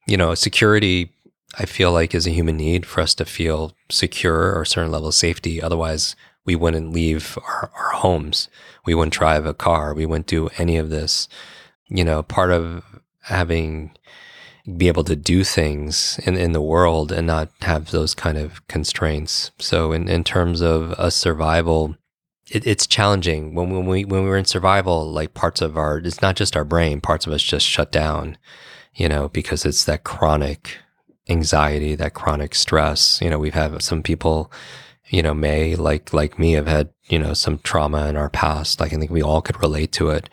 [0.07, 1.11] You know, security,
[1.59, 4.93] I feel like, is a human need for us to feel secure or a certain
[4.93, 5.63] level of safety.
[5.63, 8.49] Otherwise, we wouldn't leave our, our homes.
[8.87, 9.93] We wouldn't drive a car.
[9.93, 11.29] We wouldn't do any of this.
[11.89, 12.83] You know, part of
[13.23, 13.93] having
[14.77, 18.67] be able to do things in, in the world and not have those kind of
[18.67, 19.53] constraints.
[19.59, 21.97] So in, in terms of a survival,
[22.51, 25.99] it, it's challenging when, when we when we were in survival, like parts of our
[25.99, 28.39] it's not just our brain, parts of us just shut down,
[28.95, 30.79] you know, because it's that chronic
[31.29, 33.21] anxiety, that chronic stress.
[33.21, 34.51] You know, we've had some people,
[35.09, 38.81] you know, may like like me have had, you know, some trauma in our past.
[38.81, 40.29] Like I think we all could relate to it.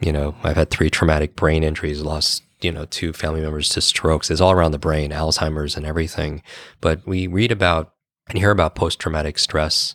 [0.00, 3.80] You know, I've had three traumatic brain injuries, lost you know, two family members to
[3.80, 4.30] strokes.
[4.30, 6.42] It's all around the brain, Alzheimer's and everything.
[6.80, 7.92] But we read about
[8.28, 9.94] and hear about post traumatic stress.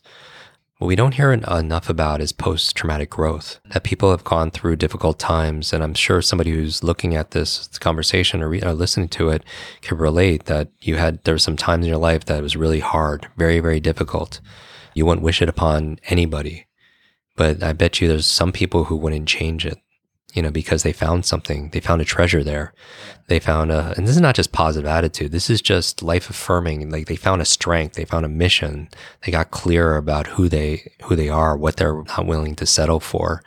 [0.79, 4.77] What we don't hear enough about is post traumatic growth, that people have gone through
[4.77, 5.73] difficult times.
[5.73, 9.43] And I'm sure somebody who's looking at this conversation or, re- or listening to it
[9.81, 12.79] can relate that you had, there were some times in your life that was really
[12.79, 14.39] hard, very, very difficult.
[14.93, 16.65] You wouldn't wish it upon anybody.
[17.35, 19.79] But I bet you there's some people who wouldn't change it
[20.33, 22.73] you know, because they found something, they found a treasure there.
[23.27, 25.31] They found a, and this is not just positive attitude.
[25.31, 26.89] This is just life affirming.
[26.89, 28.89] Like they found a strength, they found a mission.
[29.25, 32.99] They got clear about who they, who they are, what they're not willing to settle
[32.99, 33.43] for.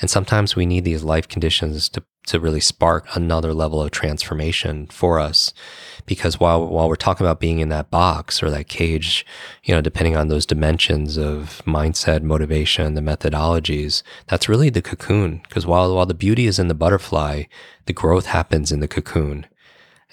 [0.00, 4.86] And sometimes we need these life conditions to, to really spark another level of transformation
[4.88, 5.52] for us
[6.06, 9.24] because while while we're talking about being in that box or that cage,
[9.64, 15.40] you know, depending on those dimensions of mindset, motivation, the methodologies, that's really the cocoon.
[15.48, 17.44] Because while while the beauty is in the butterfly,
[17.86, 19.46] the growth happens in the cocoon.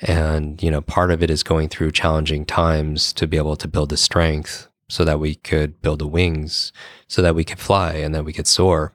[0.01, 3.67] And, you know, part of it is going through challenging times to be able to
[3.67, 6.73] build the strength so that we could build the wings
[7.07, 8.93] so that we could fly and that we could soar.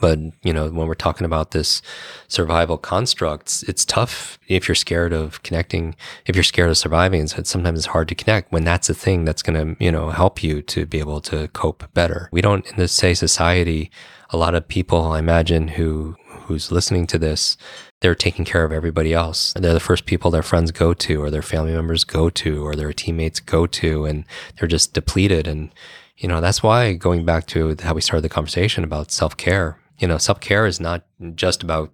[0.00, 1.82] But, you know, when we're talking about this
[2.28, 7.20] survival constructs, it's tough if you're scared of connecting, if you're scared of surviving.
[7.22, 10.10] It's sometimes it's hard to connect when that's a thing that's going to, you know,
[10.10, 12.28] help you to be able to cope better.
[12.32, 13.90] We don't, in this say society,
[14.30, 17.56] a lot of people, I imagine, who, who's listening to this,
[18.00, 19.52] they're taking care of everybody else.
[19.54, 22.76] They're the first people their friends go to or their family members go to or
[22.76, 24.24] their teammates go to and
[24.56, 25.48] they're just depleted.
[25.48, 25.72] And,
[26.16, 29.78] you know, that's why going back to how we started the conversation about self care,
[29.98, 31.92] you know, self care is not just about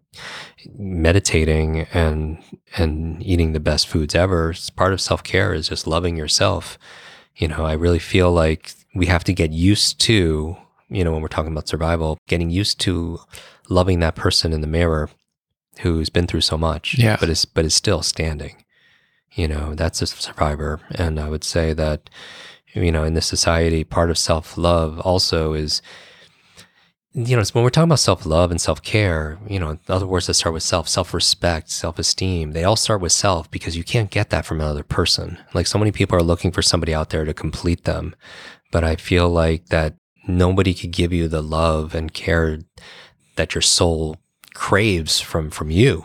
[0.79, 2.39] meditating and
[2.77, 4.51] and eating the best foods ever.
[4.51, 6.79] It's part of self care is just loving yourself
[7.37, 10.57] You know, I really feel like we have to get used to,
[10.89, 13.19] you know, when we're talking about survival, getting used to
[13.69, 15.11] loving that person in the mirror
[15.81, 17.17] who's been through so much, Yeah.
[17.19, 18.65] but is but is still standing.
[19.33, 22.09] You know, that's a survivor, and I would say that,
[22.73, 25.83] you know, in this society, part of self love also is,
[27.15, 29.39] you know, when we're talking about self love and self care.
[29.49, 32.53] You know, other words that start with self, self respect, self esteem.
[32.53, 35.39] They all start with self because you can't get that from another person.
[35.55, 38.17] Like so many people are looking for somebody out there to complete them,
[38.73, 39.95] but I feel like that
[40.27, 42.59] nobody could give you the love and care
[43.37, 44.17] that your soul
[44.55, 46.05] craves from from you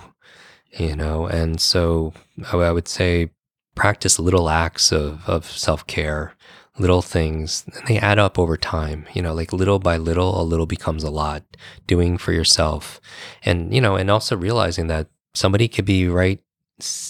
[0.72, 2.14] you know and so
[2.52, 3.30] I, I would say
[3.76, 6.34] practice little acts of of self-care
[6.80, 10.44] little things and they add up over time you know like little by little a
[10.44, 11.44] little becomes a lot
[11.88, 13.02] doing for yourself.
[13.44, 16.42] And you know and also realizing that somebody could be right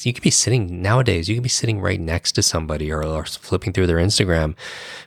[0.01, 3.23] you could be sitting nowadays you could be sitting right next to somebody or, or
[3.25, 4.55] flipping through their instagram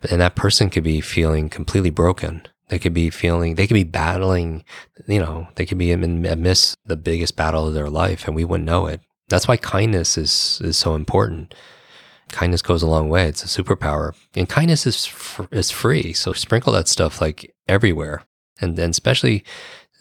[0.08, 2.42] and that person could be feeling completely broken.
[2.68, 4.64] They could be feeling they could be battling
[5.06, 8.66] you know they could be amidst the biggest battle of their life and we wouldn't
[8.66, 9.00] know it.
[9.28, 11.54] That's why kindness is is so important
[12.32, 13.26] kindness goes a long way.
[13.28, 14.14] It's a superpower.
[14.34, 16.12] And kindness is fr- is free.
[16.12, 18.24] So sprinkle that stuff like everywhere.
[18.60, 19.44] And and especially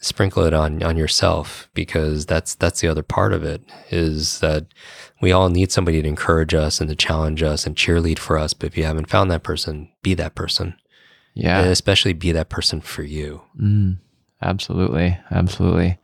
[0.02, 4.66] sprinkle it on on yourself because that's that's the other part of it is that
[5.22, 8.54] we all need somebody to encourage us and to challenge us and cheerlead for us.
[8.54, 10.76] But if you haven't found that person be that person.
[11.34, 11.62] Yeah.
[11.62, 13.42] and especially be that person for you.
[13.58, 14.00] Mm,
[14.42, 15.18] absolutely.
[15.32, 15.98] Absolutely.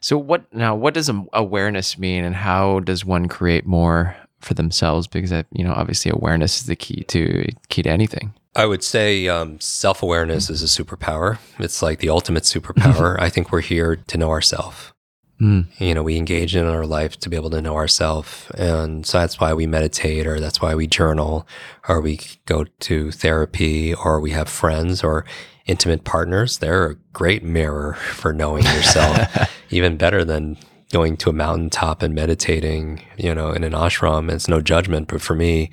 [0.00, 2.24] So what now what does awareness mean?
[2.24, 6.66] And how does one create more for themselves because I, you know obviously awareness is
[6.66, 8.34] the key to key to anything.
[8.54, 11.38] I would say um, self awareness is a superpower.
[11.58, 13.16] It's like the ultimate superpower.
[13.20, 14.92] I think we're here to know ourselves.
[15.40, 15.66] Mm.
[15.78, 18.50] You know, we engage in our life to be able to know ourselves.
[18.56, 21.46] And so that's why we meditate, or that's why we journal,
[21.88, 25.24] or we go to therapy, or we have friends or
[25.66, 26.58] intimate partners.
[26.58, 30.56] They're a great mirror for knowing yourself, even better than
[30.92, 34.30] going to a mountaintop and meditating, you know, in an ashram.
[34.30, 35.70] It's no judgment, but for me,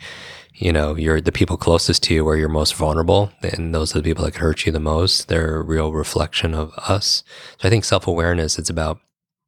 [0.54, 4.00] you know, you're the people closest to you where you're most vulnerable, and those are
[4.00, 5.28] the people that could hurt you the most.
[5.28, 7.24] They're a real reflection of us.
[7.60, 9.00] So I think self awareness, it's about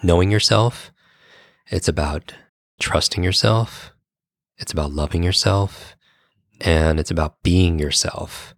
[0.04, 0.92] knowing yourself.
[1.70, 2.34] It's about
[2.80, 3.92] trusting yourself.
[4.58, 5.96] It's about loving yourself.
[6.62, 8.56] And it's about being yourself.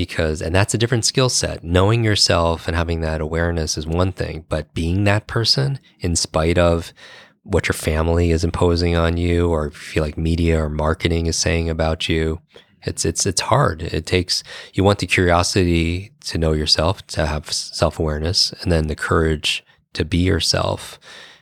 [0.00, 1.62] Because, and that's a different skill set.
[1.62, 6.56] Knowing yourself and having that awareness is one thing, but being that person in spite
[6.56, 6.94] of
[7.42, 11.68] what your family is imposing on you or feel like media or marketing is saying
[11.68, 12.40] about you
[12.82, 17.50] it's it's it's hard it takes you want the curiosity to know yourself to have
[17.52, 20.98] self-awareness and then the courage to be yourself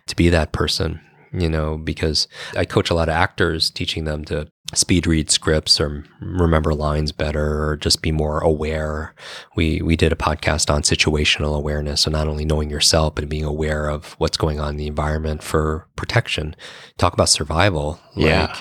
[0.07, 1.01] to be that person
[1.33, 5.81] you know because i coach a lot of actors teaching them to speed read scripts
[5.81, 9.15] or remember lines better or just be more aware.
[9.57, 12.03] We we did a podcast on situational awareness.
[12.03, 15.43] So not only knowing yourself but being aware of what's going on in the environment
[15.43, 16.55] for protection.
[16.99, 17.99] Talk about survival.
[18.15, 18.47] Yeah.
[18.47, 18.57] like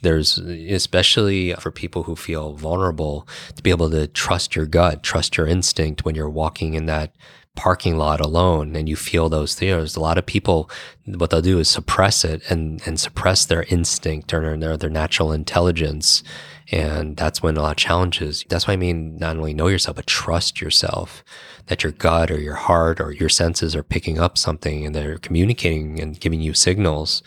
[0.00, 5.36] there's especially for people who feel vulnerable to be able to trust your gut trust
[5.36, 7.12] your instinct when you're walking in that
[7.58, 10.70] parking lot alone and you feel those things a lot of people
[11.06, 15.32] what they'll do is suppress it and and suppress their instinct or their their natural
[15.32, 16.22] intelligence.
[16.70, 19.96] And that's when a lot of challenges that's why i mean not only know yourself
[19.96, 21.24] but trust yourself
[21.66, 25.18] that your gut or your heart or your senses are picking up something and they're
[25.18, 27.22] communicating and giving you signals.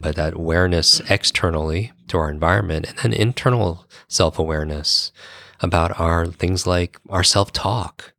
[0.00, 5.12] But that awareness externally to our environment and then internal self-awareness
[5.60, 8.12] about our things like our self-talk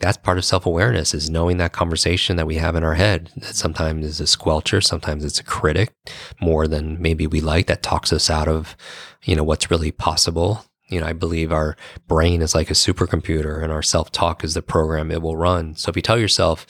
[0.00, 3.54] that's part of self-awareness is knowing that conversation that we have in our head that
[3.54, 5.92] sometimes is a squelcher sometimes it's a critic
[6.40, 8.76] more than maybe we like that talks us out of
[9.22, 10.64] you know what's really possible.
[10.88, 11.76] You know i believe our
[12.08, 15.76] brain is like a supercomputer and our self-talk is the program it will run.
[15.76, 16.66] So if you tell yourself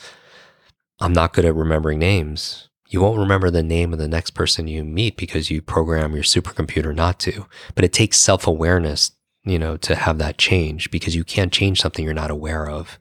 [0.99, 4.67] i'm not good at remembering names you won't remember the name of the next person
[4.67, 7.45] you meet because you program your supercomputer not to.
[7.73, 9.11] But it takes self-awareness
[9.43, 12.99] you know to have that change because you can't change something you're not aware of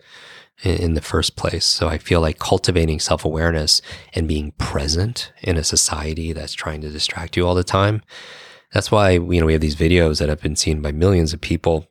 [0.62, 1.66] in, in the first place.
[1.66, 3.82] So i feel like cultivating self-awareness
[4.14, 8.02] and being present in a society that's trying to distract you all the time.
[8.72, 11.40] That's why you know we have these videos that have been seen by millions of
[11.40, 11.86] people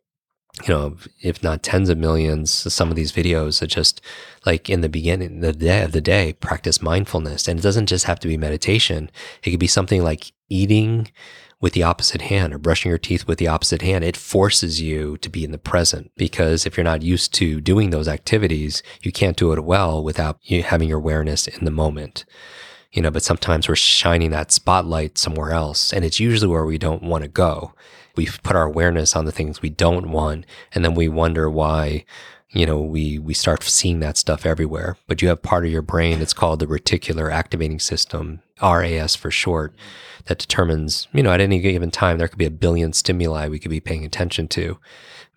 [0.63, 4.01] you know if not tens of millions some of these videos are just
[4.45, 7.47] like in the beginning the day of the day practice mindfulness.
[7.47, 9.09] And it doesn't just have to be meditation.
[9.43, 11.11] It could be something like eating
[11.61, 15.17] with the opposite hand or brushing your teeth with the opposite hand, it forces you
[15.17, 19.11] to be in the present because if you're not used to doing those activities, you
[19.11, 22.25] can't do it well without you having your awareness in the moment.
[22.91, 26.77] You know, but sometimes we're shining that spotlight somewhere else and it's usually where we
[26.77, 27.73] don't want to go.
[28.15, 32.03] We put our awareness on the things we don't want, and then we wonder why
[32.51, 34.97] you know we we start seeing that stuff everywhere.
[35.07, 39.31] But you have part of your brain it's called the reticular activating system RAS for
[39.31, 39.73] short
[40.25, 43.59] that determines you know at any given time there could be a billion stimuli we
[43.59, 44.79] could be paying attention to.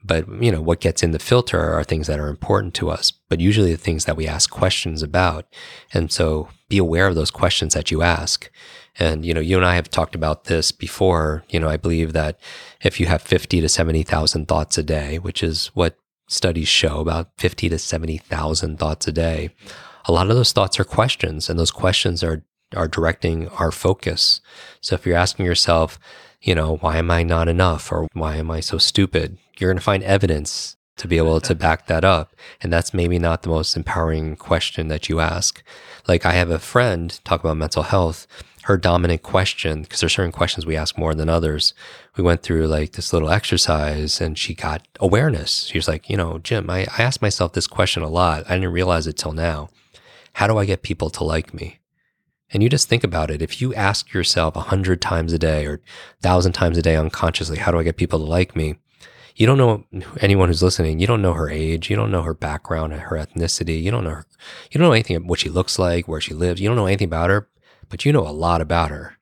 [0.04, 3.12] But you know what gets in the filter are things that are important to us
[3.28, 5.46] but usually the things that we ask questions about.
[5.92, 8.50] And so be aware of those questions that you ask.
[8.98, 11.44] And you know you and I have talked about this before.
[11.50, 12.40] You know I believe that
[12.82, 15.98] if you have 50 to 70,000 thoughts a day which is what
[16.32, 19.50] studies show about 50 to 70,000 thoughts a day.
[20.06, 22.42] A lot of those thoughts are questions, and those questions are,
[22.74, 24.40] are directing our focus.
[24.80, 25.98] So if you're asking yourself,
[26.40, 29.38] you know, why am I not enough or why am I so stupid?
[29.58, 32.34] You're going to find evidence to be able to back that up.
[32.60, 35.62] And that's maybe not the most empowering question that you ask.
[36.08, 38.26] Like I have a friend talk about mental health
[38.64, 41.74] her dominant question, because there's certain questions we ask more than others.
[42.16, 45.64] We went through like this little exercise and she got awareness.
[45.64, 48.44] She was like, you know, Jim, I, I asked myself this question a lot.
[48.48, 49.68] I didn't realize it till now.
[50.34, 51.80] How do I get people to like me?
[52.52, 53.42] And you just think about it.
[53.42, 56.96] If you ask yourself a hundred times a day or a thousand times a day
[56.96, 58.76] unconsciously, how do I get people to like me?
[59.34, 59.84] You don't know
[60.20, 61.00] anyone who's listening.
[61.00, 61.88] You don't know her age.
[61.88, 63.82] You don't know her background, her ethnicity.
[63.82, 64.26] You don't know her,
[64.70, 66.60] you don't know anything about what she looks like, where she lives.
[66.60, 67.48] You don't know anything about her
[67.92, 69.18] but you know a lot about her.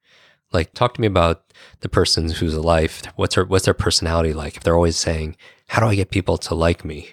[0.52, 3.02] Like, talk to me about the person who's alive.
[3.16, 4.56] What's her, what's their personality like?
[4.56, 7.10] If they're always saying, "How do I get people to like me?"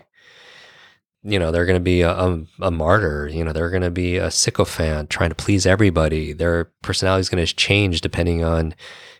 [1.23, 3.27] You know, they're going to be a, a, a, martyr.
[3.27, 6.31] You know, they're going to be a sycophant trying to please everybody.
[6.31, 8.75] Their personality is going to change depending on,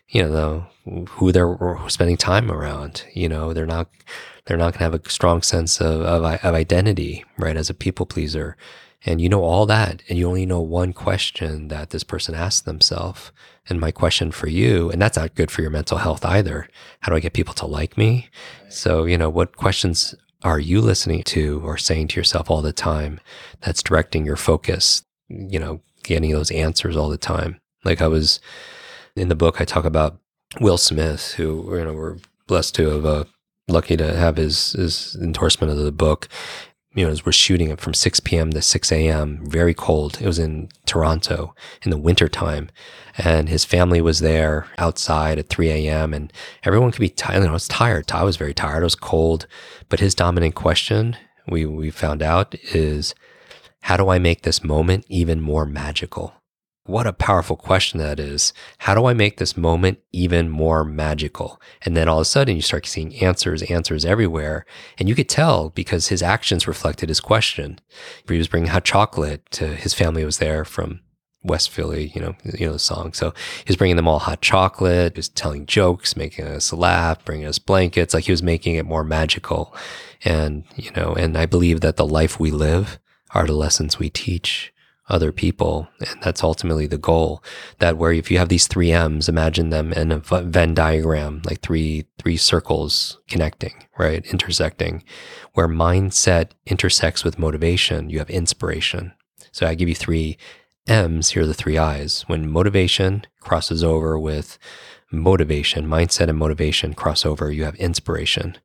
[0.08, 0.30] you know,
[0.86, 3.04] the, who they're spending time around.
[3.14, 3.90] You know, they're not
[4.46, 7.56] they're not going to have a strong sense of, of, of identity, right?
[7.56, 8.56] As a people pleaser
[9.04, 12.64] and you know all that and you only know one question that this person asked
[12.64, 13.32] themselves
[13.68, 16.68] and my question for you and that's not good for your mental health either.
[17.00, 18.28] How do i get people to like me?
[18.68, 22.72] So you know what questions are you listening to or saying to yourself all the
[22.72, 23.20] time
[23.60, 27.60] that's directing your focus you know getting those answers all the time?
[27.84, 28.40] Like i was
[29.16, 30.18] in the book i talk about
[30.60, 33.24] will smith who you know we're blessed to have uh,
[33.68, 36.28] lucky to have his his endorsement of the book
[36.98, 38.50] you know, as we're shooting it from 6 p.m.
[38.50, 40.20] to 6 a.m., very cold.
[40.20, 42.70] It was in Toronto in the wintertime.
[43.16, 46.12] And his family was there outside at 3 a.m.
[46.12, 46.32] And
[46.64, 47.38] everyone could be tired.
[47.38, 48.10] You know, I was tired.
[48.10, 48.80] I was very tired.
[48.80, 49.46] It was cold.
[49.88, 53.14] But his dominant question, we, we found out, is
[53.82, 56.34] how do I make this moment even more magical?
[56.88, 58.52] What a powerful question that is.
[58.78, 61.60] How do I make this moment even more magical?
[61.82, 64.64] And then all of a sudden you start seeing answers, answers everywhere.
[64.98, 67.78] And you could tell because his actions reflected his question.
[68.26, 71.00] He was bringing hot chocolate to his family was there from
[71.44, 73.12] West Philly, you know, you know the song.
[73.12, 77.46] So he was bringing them all hot chocolate, was telling jokes, making us laugh, bringing
[77.46, 78.14] us blankets.
[78.14, 79.74] Like he was making it more magical.
[80.24, 82.98] And, you know, and I believe that the life we live
[83.34, 84.72] are the lessons we teach
[85.08, 85.88] other people.
[86.00, 87.42] And that's ultimately the goal
[87.78, 91.60] that where if you have these three M's, imagine them in a Venn diagram, like
[91.60, 94.24] three, three circles connecting, right?
[94.26, 95.02] Intersecting
[95.54, 99.12] where mindset intersects with motivation, you have inspiration.
[99.50, 100.38] So I give you three
[100.86, 101.30] M's.
[101.30, 102.22] Here are the three I's.
[102.28, 104.58] When motivation crosses over with
[105.10, 108.56] motivation, mindset and motivation cross over, you have inspiration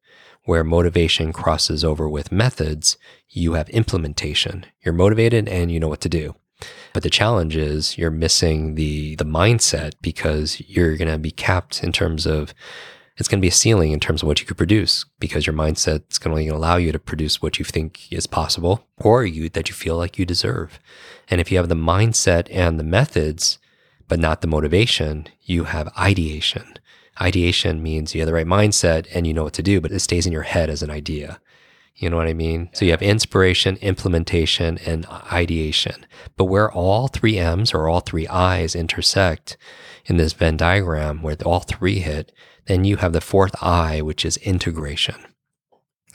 [0.46, 2.98] where motivation crosses over with methods,
[3.30, 4.66] you have implementation.
[4.82, 6.36] You're motivated and you know what to do.
[6.94, 11.84] But the challenge is you're missing the the mindset because you're going to be capped
[11.84, 12.54] in terms of
[13.18, 15.56] it's going to be a ceiling in terms of what you could produce because your
[15.56, 19.24] mindset mindset's going to only allow you to produce what you think is possible or
[19.26, 20.80] you that you feel like you deserve.
[21.30, 23.60] And if you have the mindset and the methods
[24.08, 26.76] but not the motivation, you have ideation.
[27.22, 30.00] Ideation means you have the right mindset and you know what to do, but it
[30.00, 31.40] stays in your head as an idea.
[31.96, 32.70] You know what I mean?
[32.74, 36.08] So you have inspiration, implementation, and ideation.
[36.38, 39.58] But where all three M's or all three I's intersect
[40.06, 42.32] in this Venn diagram, where all three hit,
[42.66, 45.16] then you have the fourth I, which is integration.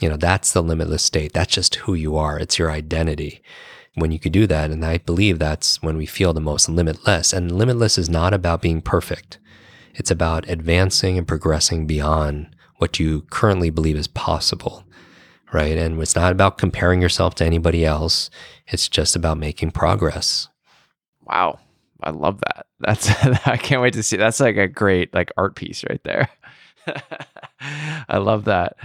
[0.01, 1.33] You know, that's the limitless state.
[1.33, 2.39] That's just who you are.
[2.39, 3.41] It's your identity.
[3.95, 7.33] When you could do that, and I believe that's when we feel the most limitless.
[7.33, 9.39] And limitless is not about being perfect.
[9.99, 14.85] It's about advancing and progressing beyond what you currently believe is possible,
[15.53, 15.77] right?
[15.77, 18.31] And it's not about comparing yourself to anybody else.
[18.69, 20.49] It's just about making progress.
[21.27, 21.59] Wow.
[22.03, 22.67] I love that.
[22.79, 23.11] That's
[23.47, 24.17] I can't wait to see.
[24.17, 26.29] That's like a great like art piece right there.
[27.61, 28.77] I love that.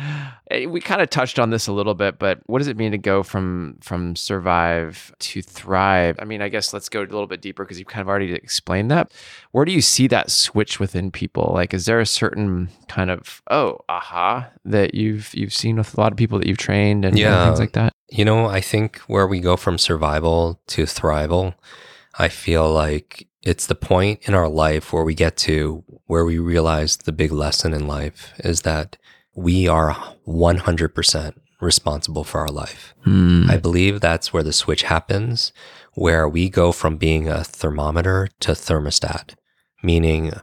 [0.49, 2.91] Eh, We kind of touched on this a little bit, but what does it mean
[2.91, 6.17] to go from from survive to thrive?
[6.19, 8.34] I mean, I guess let's go a little bit deeper because you've kind of already
[8.34, 9.11] explained that.
[9.51, 11.51] Where do you see that switch within people?
[11.53, 16.01] Like, is there a certain kind of oh aha that you've you've seen with a
[16.01, 17.45] lot of people that you've trained and, and Yeah.
[17.47, 17.93] things like that?
[18.09, 21.53] You know, I think where we go from survival to thrival,
[22.19, 26.39] I feel like it's the point in our life where we get to where we
[26.39, 28.98] realize the big lesson in life is that
[29.36, 29.91] we are
[30.28, 32.94] 100% responsible for our life.
[33.04, 33.50] Hmm.
[33.50, 35.52] I believe that's where the switch happens,
[35.94, 39.36] where we go from being a thermometer to thermostat,
[39.82, 40.34] meaning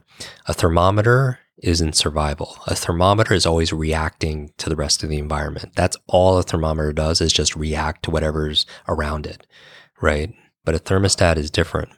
[0.47, 2.57] a thermometer is in survival.
[2.67, 5.75] A thermometer is always reacting to the rest of the environment.
[5.75, 9.45] That's all a thermometer does is just react to whatever's around it,
[10.01, 10.33] right?
[10.65, 11.89] But a thermostat is different.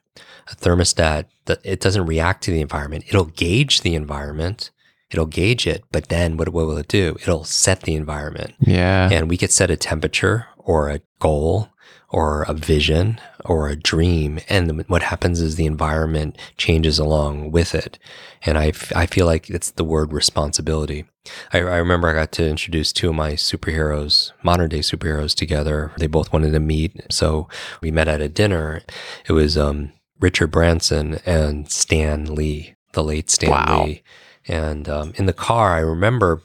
[0.52, 3.06] A thermostat, that it doesn't react to the environment.
[3.08, 4.72] It'll gauge the environment.
[5.12, 7.16] It'll gauge it, but then what, what will it do?
[7.22, 9.10] It'll set the environment yeah.
[9.12, 11.70] and we could set a temperature or a goal
[12.14, 17.74] or a vision or a dream and what happens is the environment changes along with
[17.74, 17.98] it
[18.44, 21.06] and I, f- I feel like it's the word responsibility
[21.52, 25.92] I, I remember i got to introduce two of my superheroes modern day superheroes together
[25.98, 27.50] they both wanted to meet so
[27.82, 28.82] we met at a dinner
[29.28, 29.92] it was um,
[30.24, 33.84] richard branson and stan lee the late stan Wow.
[33.86, 34.02] lee
[34.48, 36.42] and um, in the car i remember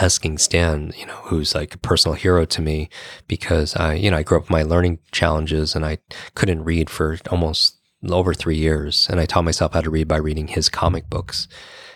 [0.00, 2.88] asking Stan, you know, who's like a personal hero to me
[3.28, 5.98] because I, you know, I grew up with my learning challenges and I
[6.34, 7.76] couldn't read for almost
[8.08, 9.06] over three years.
[9.08, 11.46] And I taught myself how to read by reading his comic books.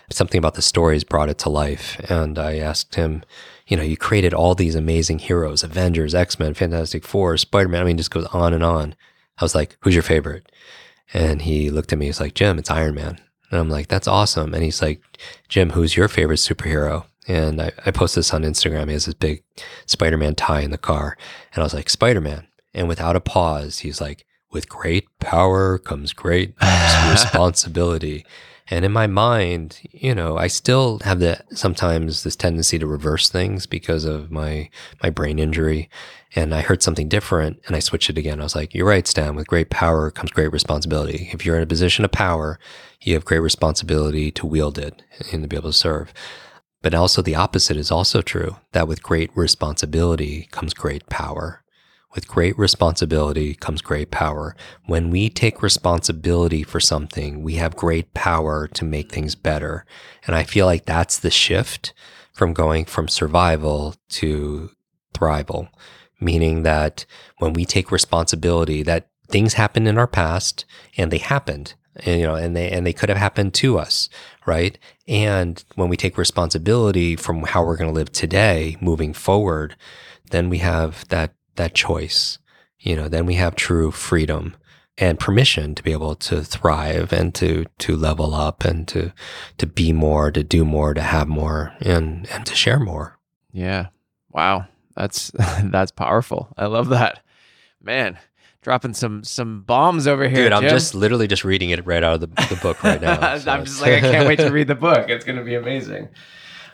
[0.09, 1.99] Something about the stories brought it to life.
[2.09, 3.23] And I asked him,
[3.67, 7.81] you know, you created all these amazing heroes, Avengers, X-Men, Fantastic Four, Spider-Man.
[7.81, 8.95] I mean, just goes on and on.
[9.37, 10.49] I was like, who's your favorite?
[11.13, 12.05] And he looked at me.
[12.05, 13.19] He's like, Jim, it's Iron Man.
[13.49, 14.53] And I'm like, that's awesome.
[14.53, 15.01] And he's like,
[15.49, 17.05] Jim, who's your favorite superhero?
[17.27, 18.87] And I, I posted this on Instagram.
[18.87, 19.43] He has this big
[19.85, 21.17] Spider Man tie in the car.
[21.53, 22.47] And I was like, Spider Man.
[22.73, 26.55] And without a pause, he's like, with great power comes great
[27.11, 28.25] responsibility.
[28.71, 33.27] And in my mind, you know, I still have the sometimes this tendency to reverse
[33.27, 34.69] things because of my
[35.03, 35.89] my brain injury.
[36.33, 38.39] And I heard something different and I switched it again.
[38.39, 41.29] I was like, You're right, Stan, with great power comes great responsibility.
[41.33, 42.57] If you're in a position of power,
[43.01, 45.03] you have great responsibility to wield it
[45.33, 46.13] and to be able to serve.
[46.81, 51.61] But also the opposite is also true that with great responsibility comes great power.
[52.13, 54.55] With great responsibility comes great power.
[54.85, 59.85] When we take responsibility for something, we have great power to make things better.
[60.27, 61.93] And I feel like that's the shift
[62.33, 64.71] from going from survival to
[65.13, 65.69] thrival,
[66.19, 67.05] meaning that
[67.37, 70.65] when we take responsibility, that things happened in our past
[70.97, 74.09] and they happened and, you know and they and they could have happened to us
[74.45, 79.75] right and when we take responsibility from how we're going to live today moving forward
[80.31, 82.39] then we have that that choice
[82.79, 84.55] you know then we have true freedom
[84.97, 89.11] and permission to be able to thrive and to to level up and to
[89.57, 93.17] to be more to do more to have more and and to share more
[93.53, 93.87] Yeah.
[94.31, 94.67] Wow.
[94.95, 95.31] That's
[95.63, 96.49] that's powerful.
[96.57, 97.23] I love that.
[97.81, 98.17] Man,
[98.61, 100.43] dropping some some bombs over here.
[100.43, 100.69] dude i'm Jim.
[100.69, 103.65] just literally just reading it right out of the, the book right now so I'm
[103.65, 105.09] just like I can't wait to read the book.
[105.09, 106.09] It's going to be amazing.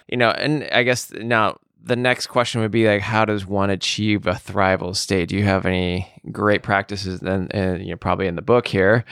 [0.09, 1.57] You know, and I guess now
[1.88, 5.29] the next question would be like, how does one achieve a thrival state?
[5.29, 7.21] Do you have any great practices?
[7.21, 9.05] Then, and you're probably in the book here,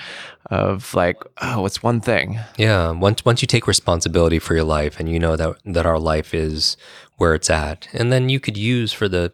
[0.47, 2.39] of like, oh, what's one thing?
[2.57, 5.99] Yeah, once once you take responsibility for your life and you know that that our
[5.99, 6.77] life is
[7.17, 9.31] where it's at, and then you could use for the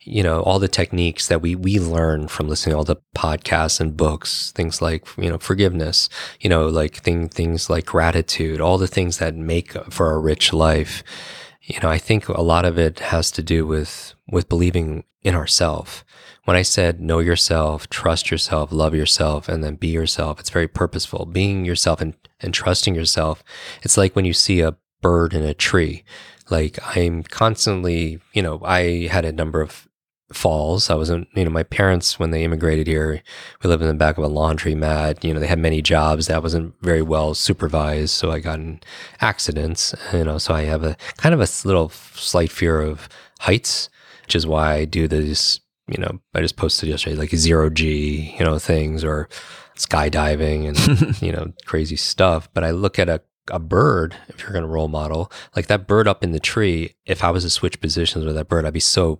[0.00, 3.80] you know all the techniques that we we learn from listening to all the podcasts
[3.80, 6.08] and books, things like you know forgiveness,
[6.40, 10.52] you know like thing things like gratitude, all the things that make for a rich
[10.52, 11.02] life.
[11.64, 15.34] You know, I think a lot of it has to do with with believing in
[15.34, 16.04] ourself.
[16.44, 20.68] When I said know yourself, trust yourself, love yourself, and then be yourself, it's very
[20.68, 21.24] purposeful.
[21.24, 23.42] Being yourself and, and trusting yourself.
[23.82, 26.04] It's like when you see a bird in a tree.
[26.50, 29.88] Like I'm constantly, you know, I had a number of
[30.32, 30.90] falls.
[30.90, 33.22] I wasn't, you know, my parents, when they immigrated here,
[33.62, 35.24] we lived in the back of a laundry mat.
[35.24, 38.10] You know, they had many jobs that wasn't very well supervised.
[38.10, 38.80] So I got in
[39.20, 43.08] accidents, you know, so I have a kind of a little slight fear of
[43.40, 43.90] heights,
[44.22, 45.60] which is why I do these.
[45.88, 49.28] you know, I just posted yesterday, like zero G, you know, things or
[49.76, 52.48] skydiving and, you know, crazy stuff.
[52.54, 53.20] But I look at a
[53.50, 56.94] a bird, if you're going to role model, like that bird up in the tree,
[57.04, 59.18] if I was to switch positions with that bird, I'd be so,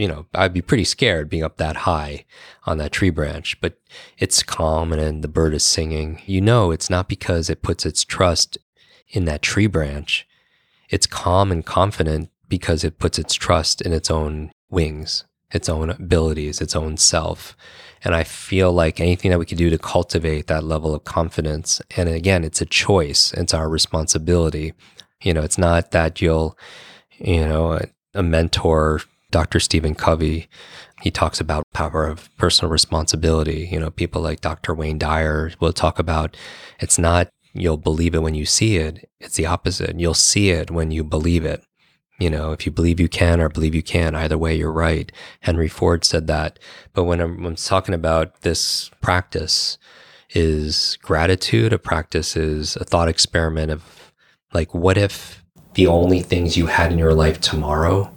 [0.00, 2.24] you know, I'd be pretty scared being up that high
[2.64, 3.60] on that tree branch.
[3.60, 3.78] But
[4.18, 6.22] it's calm and the bird is singing.
[6.24, 8.56] You know, it's not because it puts its trust
[9.08, 10.26] in that tree branch.
[10.88, 15.90] it's calm and confident because it puts its trust in its own wings, its own
[15.90, 17.56] abilities, its own self.
[18.02, 21.80] And I feel like anything that we can do to cultivate that level of confidence,
[21.96, 24.72] and again, it's a choice, it's our responsibility.
[25.22, 26.58] You know, it's not that you'll,
[27.18, 27.78] you know,
[28.14, 29.60] a mentor, Dr.
[29.60, 30.48] Stephen Covey,
[31.02, 33.68] he talks about power of personal responsibility.
[33.70, 34.74] You know, people like Dr.
[34.74, 36.36] Wayne Dyer will talk about
[36.78, 39.08] it's not you'll believe it when you see it.
[39.18, 39.98] It's the opposite.
[39.98, 41.64] You'll see it when you believe it.
[42.18, 45.10] You know, if you believe you can or believe you can, either way, you're right.
[45.40, 46.58] Henry Ford said that.
[46.92, 49.78] But when I'm, I'm talking about this practice,
[50.34, 51.72] is gratitude.
[51.72, 54.12] A practice is a thought experiment of
[54.52, 58.12] like, what if the only things you had in your life tomorrow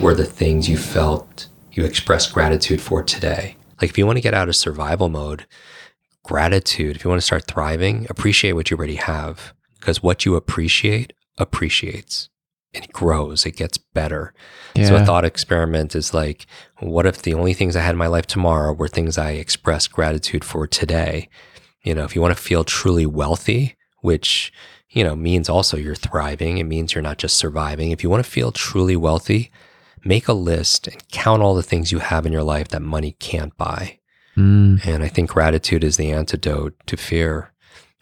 [0.00, 3.56] were the things you felt you expressed gratitude for today?
[3.80, 5.46] Like, if you want to get out of survival mode,
[6.22, 10.36] gratitude, if you want to start thriving, appreciate what you already have because what you
[10.36, 12.28] appreciate appreciates
[12.74, 14.32] and it grows, it gets better.
[14.74, 14.86] Yeah.
[14.86, 16.46] So a thought experiment is like,
[16.78, 19.92] what if the only things I had in my life tomorrow were things I expressed
[19.92, 21.28] gratitude for today?
[21.82, 24.52] You know, if you want to feel truly wealthy, which,
[24.88, 27.90] you know, means also you're thriving, it means you're not just surviving.
[27.90, 29.50] If you want to feel truly wealthy,
[30.04, 33.12] make a list and count all the things you have in your life that money
[33.18, 33.98] can't buy.
[34.36, 34.84] Mm.
[34.86, 37.52] And I think gratitude is the antidote to fear.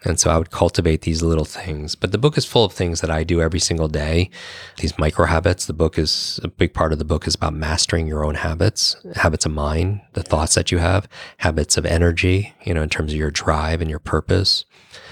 [0.03, 1.93] And so I would cultivate these little things.
[1.93, 4.31] But the book is full of things that I do every single day.
[4.77, 5.67] These micro habits.
[5.67, 8.95] The book is a big part of the book is about mastering your own habits,
[9.15, 13.13] habits of mind, the thoughts that you have, habits of energy, you know, in terms
[13.13, 14.65] of your drive and your purpose.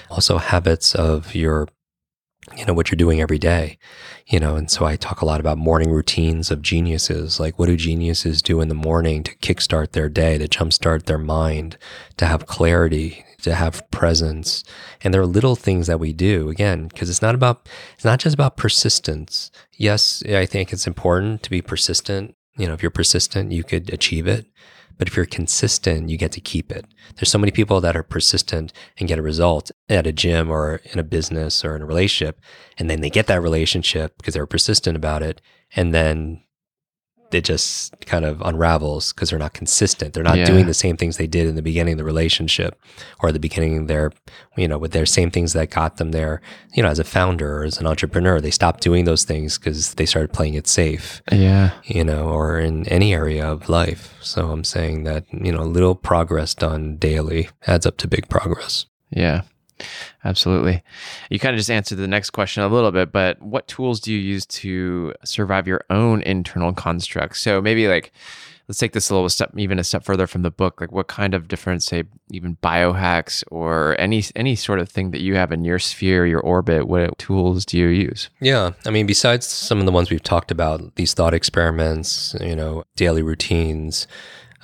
[0.09, 1.67] Also habits of your
[2.57, 3.77] you know what you're doing every day
[4.27, 7.67] you know and so i talk a lot about morning routines of geniuses like what
[7.67, 11.77] do geniuses do in the morning to kickstart their day to jumpstart their mind
[12.17, 14.63] to have clarity to have presence.
[15.03, 18.19] And there are little things that we do again because it's not about it's not
[18.19, 19.51] just about persistence.
[19.77, 22.35] Yes i think it's important to be persistent.
[22.57, 24.45] You know if you're persistent you could achieve it
[24.99, 26.85] but if you're consistent, you get to keep it.
[27.15, 30.81] There's so many people that are persistent and get a result at a gym or
[30.91, 32.39] in a business or in a relationship.
[32.77, 35.41] And then they get that relationship because they were persistent about it.
[35.75, 36.43] And then
[37.32, 40.13] it just kind of unravels because they're not consistent.
[40.13, 40.45] They're not yeah.
[40.45, 42.80] doing the same things they did in the beginning of the relationship
[43.21, 44.11] or the beginning of their,
[44.57, 46.41] you know, with their same things that got them there,
[46.73, 48.41] you know, as a founder or as an entrepreneur.
[48.41, 51.21] They stopped doing those things because they started playing it safe.
[51.32, 51.71] Yeah.
[51.84, 54.15] You know, or in any area of life.
[54.21, 58.86] So I'm saying that, you know, little progress done daily adds up to big progress.
[59.11, 59.43] Yeah.
[60.23, 60.84] Absolutely.
[61.30, 64.11] You kind of just answered the next question a little bit, but what tools do
[64.13, 67.41] you use to survive your own internal constructs?
[67.41, 68.11] So maybe like
[68.69, 70.80] let's take this a little step even a step further from the book.
[70.80, 75.21] Like what kind of different say even biohacks or any any sort of thing that
[75.21, 78.30] you have in your sphere, your orbit, what tools do you use?
[78.39, 78.71] Yeah.
[78.86, 82.84] I mean besides some of the ones we've talked about, these thought experiments, you know,
[82.95, 84.07] daily routines,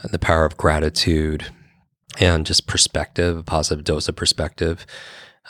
[0.03, 1.47] the power of gratitude,
[2.19, 4.85] and just perspective, a positive dose of perspective.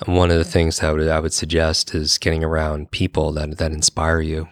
[0.05, 3.57] One of the things that I would, I would suggest is getting around people that,
[3.57, 4.49] that inspire you.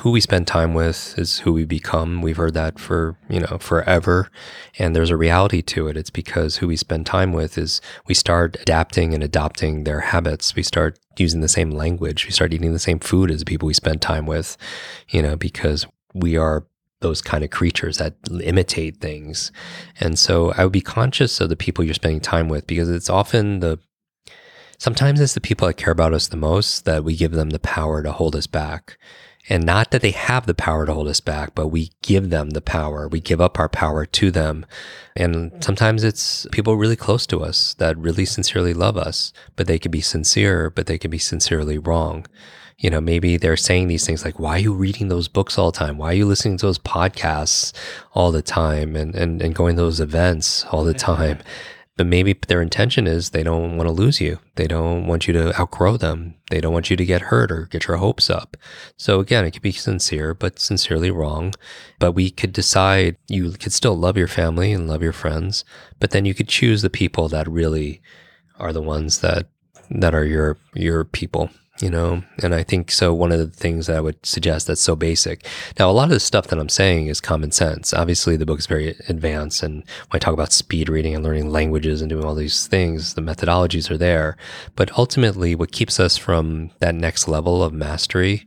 [0.00, 2.20] Who we spend time with is who we become.
[2.20, 4.30] We've heard that for, you know, forever.
[4.80, 5.96] And there's a reality to it.
[5.96, 10.56] It's because who we spend time with is we start adapting and adopting their habits.
[10.56, 12.24] We start using the same language.
[12.24, 14.56] We start eating the same food as the people we spend time with,
[15.08, 16.66] you know, because we are
[17.06, 19.52] those kind of creatures that imitate things.
[20.00, 23.08] And so I would be conscious of the people you're spending time with because it's
[23.08, 23.78] often the
[24.78, 27.60] sometimes it's the people that care about us the most that we give them the
[27.60, 28.98] power to hold us back.
[29.48, 32.50] And not that they have the power to hold us back, but we give them
[32.50, 33.06] the power.
[33.06, 34.66] We give up our power to them.
[35.14, 39.78] And sometimes it's people really close to us that really sincerely love us, but they
[39.78, 42.26] could be sincere, but they could be sincerely wrong
[42.78, 45.70] you know, maybe they're saying these things like, why are you reading those books all
[45.70, 45.96] the time?
[45.96, 47.72] Why are you listening to those podcasts
[48.12, 51.38] all the time and, and, and going to those events all the time?
[51.96, 54.38] But maybe their intention is they don't want to lose you.
[54.56, 56.34] They don't want you to outgrow them.
[56.50, 58.58] They don't want you to get hurt or get your hopes up.
[58.98, 61.54] So again, it could be sincere, but sincerely wrong.
[61.98, 65.64] But we could decide you could still love your family and love your friends,
[65.98, 68.02] but then you could choose the people that really
[68.58, 69.48] are the ones that
[69.90, 71.48] that are your your people
[71.80, 72.22] you know?
[72.42, 75.46] And i think so one of the things that i would suggest that's so basic.
[75.78, 77.92] Now a lot of the stuff that i'm saying is common sense.
[77.92, 81.50] Obviously the book is very advanced and when i talk about speed reading and learning
[81.50, 84.36] languages and doing all these things the methodologies are there.
[84.74, 88.46] But ultimately what keeps us from that next level of mastery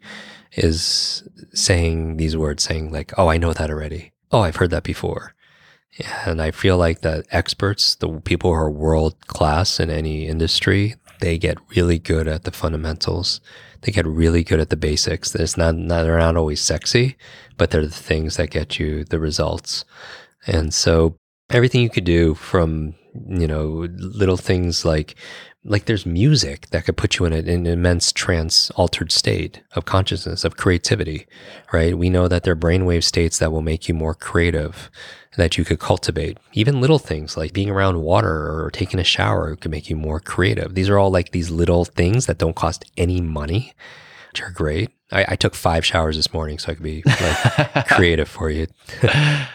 [0.54, 1.24] is
[1.54, 4.12] saying these words saying like oh i know that already.
[4.32, 5.36] Oh i've heard that before.
[6.26, 10.96] And I feel like that experts, the people who are world class in any industry,
[11.20, 13.42] they get really good at the fundamentals.
[13.82, 15.34] They get really good at the basics.
[15.36, 17.16] It's not, not they're not always sexy,
[17.58, 19.86] but they're the things that get you the results.
[20.48, 21.16] And so
[21.50, 22.96] everything you could do from
[23.28, 25.16] you know little things like
[25.66, 30.46] like there's music that could put you in, an immense trance altered state of consciousness
[30.46, 31.28] of creativity
[31.74, 34.92] right we know that there are brainwave states that will make you more creative
[35.38, 39.56] that you could cultivate even little things like being around water or taking a shower
[39.56, 42.86] could make you more creative these are all like these little things that don't cost
[42.98, 43.74] any money
[44.32, 47.88] which are great I, I took five showers this morning so i could be like
[47.90, 48.68] creative for you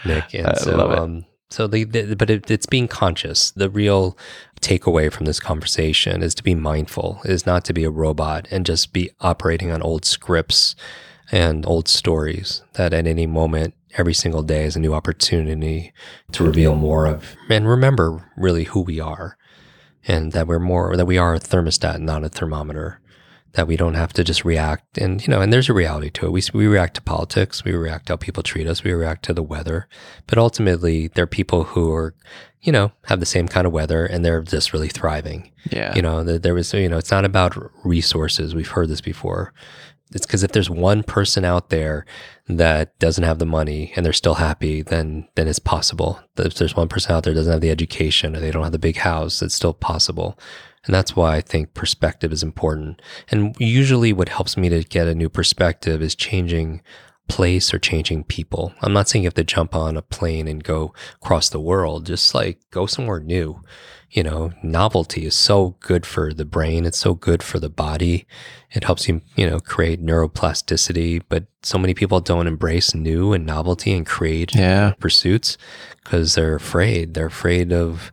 [0.05, 0.99] nick and I so love it.
[0.99, 3.53] um so the, the but it, it's being conscious.
[3.53, 4.19] The real
[4.61, 8.67] takeaway from this conversation is to be mindful, is not to be a robot and
[8.67, 10.75] just be operating on old scripts
[11.31, 12.63] and old stories.
[12.73, 15.93] That at any moment, every single day is a new opportunity
[16.33, 19.37] to reveal more of and remember really who we are,
[20.07, 23.01] and that we're more that we are a thermostat, not a thermometer
[23.55, 24.99] that we don't have to just react.
[24.99, 26.33] And, you know, and there's a reality to it.
[26.33, 29.33] We, we react to politics, we react to how people treat us, we react to
[29.33, 29.89] the weather.
[30.27, 32.15] But ultimately, there are people who are,
[32.63, 35.53] you know, have the same kind of weather and they're just really thriving.
[35.71, 35.95] Yeah.
[35.95, 38.55] You know, there was, you know, it's not about resources.
[38.57, 39.55] We've heard this before.
[40.13, 42.05] It's because if there's one person out there
[42.49, 46.21] that doesn't have the money and they're still happy, then then it's possible.
[46.37, 48.73] If there's one person out there that doesn't have the education or they don't have
[48.73, 50.39] the big house, it's still possible.
[50.87, 53.01] And that's why I think perspective is important.
[53.31, 56.83] And usually, what helps me to get a new perspective is changing
[57.29, 58.75] place or changing people.
[58.83, 60.93] I'm not saying you have to jump on a plane and go
[61.23, 63.63] across the world, just like go somewhere new.
[64.15, 68.27] You know, novelty is so good for the brain, it's so good for the body.
[68.71, 71.23] It helps you, you know, create neuroplasticity.
[71.29, 74.93] But so many people don't embrace new and novelty and create Yeah.
[75.01, 75.59] pursuits
[76.05, 77.15] because they're afraid.
[77.15, 78.13] They're afraid of,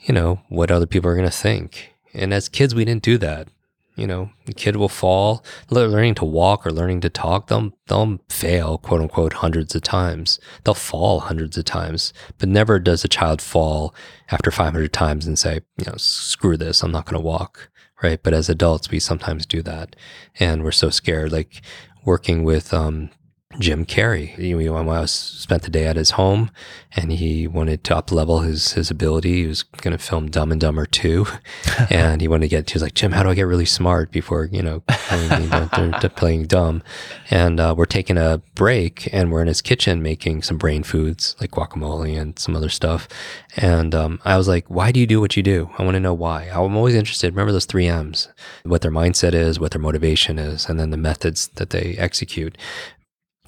[0.00, 1.92] you know, what other people are going to think.
[2.14, 3.48] And as kids, we didn't do that.
[3.94, 7.48] You know, the kid will fall, le- learning to walk or learning to talk.
[7.48, 10.40] They'll they'll fail, quote unquote, hundreds of times.
[10.64, 13.94] They'll fall hundreds of times, but never does a child fall
[14.30, 17.68] after 500 times and say, you know, screw this, I'm not going to walk.
[18.02, 18.20] Right.
[18.20, 19.94] But as adults, we sometimes do that,
[20.40, 21.30] and we're so scared.
[21.30, 21.62] Like
[22.04, 23.10] working with um,
[23.58, 24.36] Jim Carrey.
[24.38, 26.50] You know, I spent the day at his home,
[26.94, 29.42] and he wanted to up level his his ability.
[29.42, 31.26] He was going to film Dumb and Dumber two,
[31.90, 32.70] and he wanted to get.
[32.70, 35.48] He was like, Jim, how do I get really smart before you know playing, you
[35.48, 35.68] know,
[36.16, 36.82] playing dumb?
[37.30, 41.36] And uh, we're taking a break, and we're in his kitchen making some brain foods
[41.40, 43.08] like guacamole and some other stuff.
[43.56, 45.70] And um, I was like, why do you do what you do?
[45.78, 46.44] I want to know why.
[46.44, 47.32] I'm always interested.
[47.32, 48.28] Remember those three M's:
[48.64, 52.56] what their mindset is, what their motivation is, and then the methods that they execute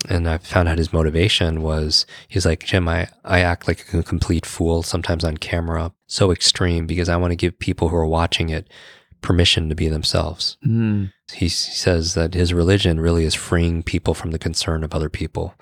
[0.08, 4.02] and I found out his motivation was he's like, Jim, I, I act like a
[4.02, 8.06] complete fool sometimes on camera, so extreme because I want to give people who are
[8.06, 8.68] watching it
[9.24, 10.58] permission to be themselves.
[10.66, 11.12] Mm.
[11.32, 15.54] He, says that his religion really is freeing people from the concern of other people.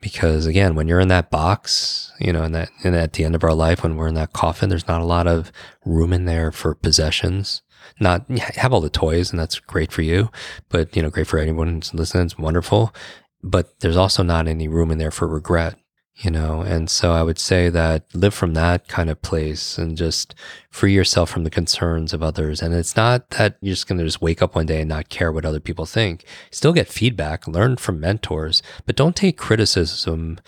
[0.00, 3.34] Because again, when you're in that box, you know, and that, and at the end
[3.34, 5.52] of our life, when we're in that coffin, there's not a lot of
[5.84, 7.60] room in there for possessions.
[7.98, 10.30] Not have all the toys, and that's great for you,
[10.70, 12.24] but you know, great for anyone who's listening.
[12.24, 12.94] It's wonderful
[13.42, 15.76] but there's also not any room in there for regret,
[16.16, 16.60] you know?
[16.60, 20.34] And so I would say that live from that kind of place and just
[20.70, 22.62] free yourself from the concerns of others.
[22.62, 25.08] And it's not that you're just going to just wake up one day and not
[25.08, 26.24] care what other people think.
[26.50, 30.38] Still get feedback, learn from mentors, but don't take criticism.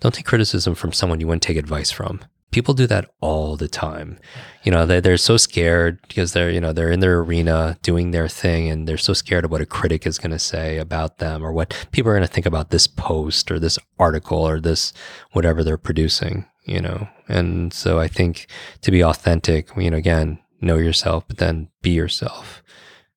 [0.00, 2.22] Don't take criticism from someone you wouldn't take advice from.
[2.52, 4.18] People do that all the time.
[4.62, 8.12] You know, they, they're so scared because they're, you know, they're in their arena doing
[8.12, 11.18] their thing and they're so scared of what a critic is going to say about
[11.18, 14.60] them or what people are going to think about this post or this article or
[14.60, 14.92] this
[15.32, 17.08] whatever they're producing, you know.
[17.26, 18.46] And so I think
[18.82, 22.62] to be authentic, you know, again, know yourself, but then be yourself.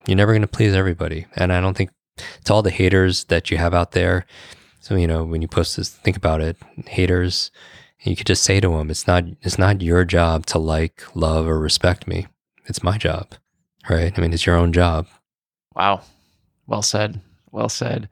[0.07, 1.27] You're never going to please everybody.
[1.35, 1.91] And I don't think
[2.45, 4.25] to all the haters that you have out there.
[4.79, 6.57] So, you know, when you post this, think about it.
[6.87, 7.51] Haters,
[8.05, 11.47] you could just say to them, it's not, it's not your job to like, love,
[11.47, 12.27] or respect me.
[12.65, 13.35] It's my job,
[13.89, 14.17] right?
[14.17, 15.07] I mean, it's your own job.
[15.75, 16.01] Wow.
[16.67, 17.21] Well said.
[17.51, 18.09] Well said.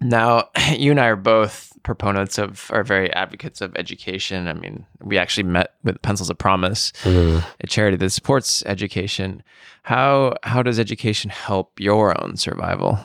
[0.00, 4.48] Now, you and I are both proponents of, are very advocates of education.
[4.48, 9.42] I mean, we actually met with Pencils of Promise, a charity that supports education.
[9.82, 12.98] How how does education help your own survival?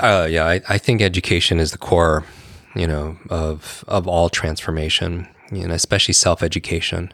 [0.00, 2.24] Uh, yeah, I, I think education is the core,
[2.74, 7.12] you know, of of all transformation, you know, especially self education.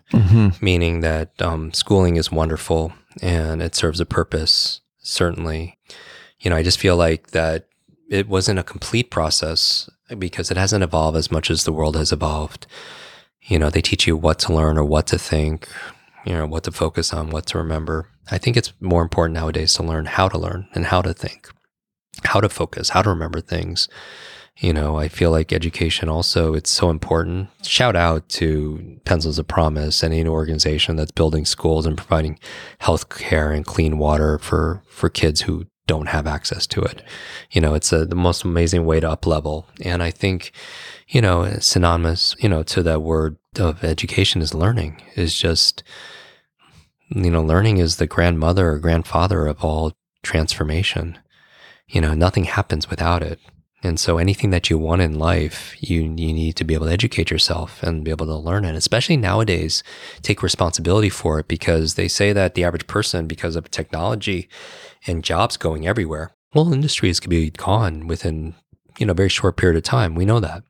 [0.62, 4.80] Meaning that um, schooling is wonderful and it serves a purpose.
[4.98, 5.78] Certainly,
[6.40, 7.66] you know, I just feel like that
[8.10, 9.88] it wasn't a complete process
[10.18, 12.66] because it hasn't evolved as much as the world has evolved.
[13.42, 15.68] You know, they teach you what to learn or what to think,
[16.26, 18.08] you know, what to focus on, what to remember.
[18.30, 21.50] I think it's more important nowadays to learn how to learn and how to think,
[22.24, 23.88] how to focus, how to remember things.
[24.60, 27.48] You know, I feel like education also it's so important.
[27.62, 32.38] Shout out to Pencils of Promise, any organization that's building schools and providing
[32.78, 37.02] health care and clean water for for kids who don't have access to it.
[37.50, 39.66] You know, it's a, the most amazing way to up level.
[39.80, 40.52] And I think,
[41.08, 45.82] you know, synonymous, you know, to that word of education is learning is just,
[47.08, 51.18] you know, learning is the grandmother or grandfather of all transformation.
[51.88, 53.40] You know, nothing happens without it.
[53.82, 56.92] And so anything that you want in life, you, you need to be able to
[56.92, 59.82] educate yourself and be able to learn it, especially nowadays,
[60.22, 64.48] take responsibility for it because they say that the average person, because of technology
[65.06, 68.54] and jobs going everywhere, well, industries could be gone within,
[68.98, 70.14] you know, a very short period of time.
[70.14, 70.62] We know that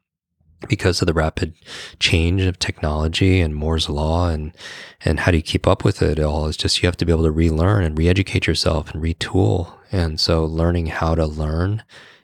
[0.68, 1.54] because of the rapid
[1.98, 4.52] change of technology and Moore's law and
[5.04, 7.12] and how do you keep up with it all it's just you have to be
[7.12, 9.72] able to relearn and re-educate yourself and retool.
[9.90, 11.82] And so learning how to learn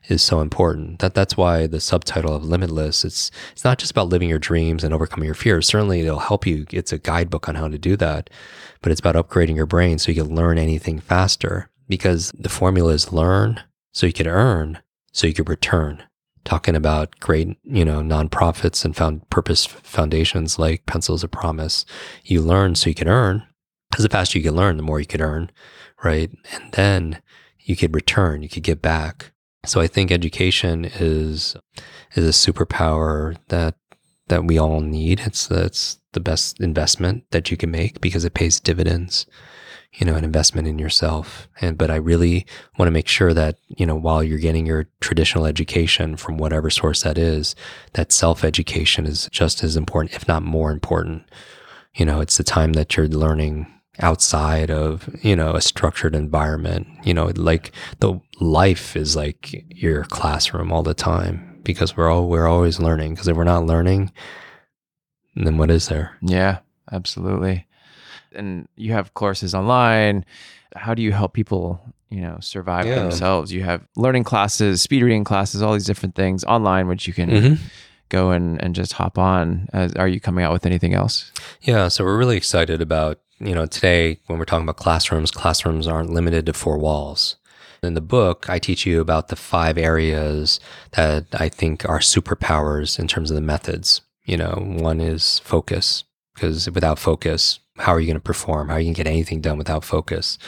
[0.09, 1.01] is so important.
[1.01, 4.85] That that's why the subtitle of Limitless it's it's not just about living your dreams
[4.85, 5.67] and overcoming your fears.
[5.67, 6.67] Certainly it'll help you.
[6.71, 8.31] It's a guidebook on how to do that,
[8.83, 12.93] but it's about upgrading your brain so you can learn anything faster because the formula
[12.93, 13.61] is learn
[13.93, 14.79] so you can earn
[15.13, 16.03] so you can return.
[16.45, 21.85] Talking about great, you know, nonprofits and found purpose foundations like Pencils of Promise.
[22.23, 23.43] You learn so you can earn.
[23.91, 25.51] Because the faster you can learn, the more you can earn,
[26.05, 26.31] right?
[26.53, 27.23] And then
[27.61, 29.33] you could return, you could give back
[29.67, 31.57] so I think education is
[32.15, 33.75] is a superpower that
[34.29, 35.21] that we all need.
[35.21, 39.27] It's it's the best investment that you can make because it pays dividends.
[39.93, 41.49] You know, an investment in yourself.
[41.61, 42.47] And but I really
[42.79, 46.71] want to make sure that you know while you're getting your traditional education from whatever
[46.71, 47.55] source that is,
[47.95, 51.23] that self education is just as important, if not more important.
[51.95, 56.87] You know, it's the time that you're learning outside of you know a structured environment
[57.03, 62.29] you know like the life is like your classroom all the time because we're all
[62.29, 64.13] we're always learning because if we're not learning
[65.35, 66.59] then what is there yeah
[66.93, 67.67] absolutely
[68.33, 70.25] and you have courses online
[70.75, 71.81] how do you help people
[72.11, 72.97] you know survive yeah.
[72.97, 77.13] themselves you have learning classes speed reading classes all these different things online which you
[77.13, 77.55] can mm-hmm
[78.09, 79.69] go and, and just hop on.
[79.97, 81.33] Are you coming out with anything else?
[81.63, 85.87] Yeah, so we're really excited about you know, today when we're talking about classrooms, classrooms
[85.87, 87.37] aren't limited to four walls.
[87.87, 90.61] In the book, I teach you about the five areas
[90.93, 94.03] that I think are superpowers in terms of the methods.
[94.25, 96.05] You know, one is focus,
[96.37, 98.69] because without focus, how are you going to perform?
[98.69, 100.39] How are you going to get anything done without focus?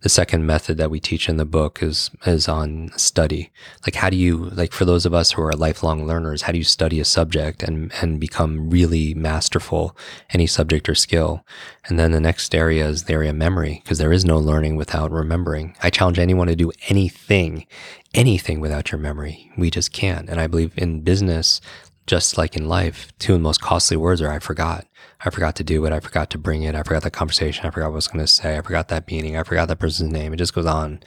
[0.00, 3.50] The second method that we teach in the book is is on study.
[3.86, 6.58] Like how do you like for those of us who are lifelong learners, how do
[6.58, 9.96] you study a subject and and become really masterful
[10.30, 11.44] any subject or skill?
[11.86, 14.76] And then the next area is the area of memory because there is no learning
[14.76, 15.76] without remembering.
[15.82, 17.66] I challenge anyone to do anything
[18.14, 19.52] anything without your memory.
[19.58, 20.30] We just can't.
[20.30, 21.60] And I believe in business
[22.08, 24.86] just like in life, two of the most costly words are I forgot.
[25.20, 25.92] I forgot to do it.
[25.92, 26.74] I forgot to bring it.
[26.74, 27.66] I forgot that conversation.
[27.66, 28.56] I forgot what I was going to say.
[28.56, 29.36] I forgot that meeting.
[29.36, 30.32] I forgot that person's name.
[30.32, 31.00] It just goes on,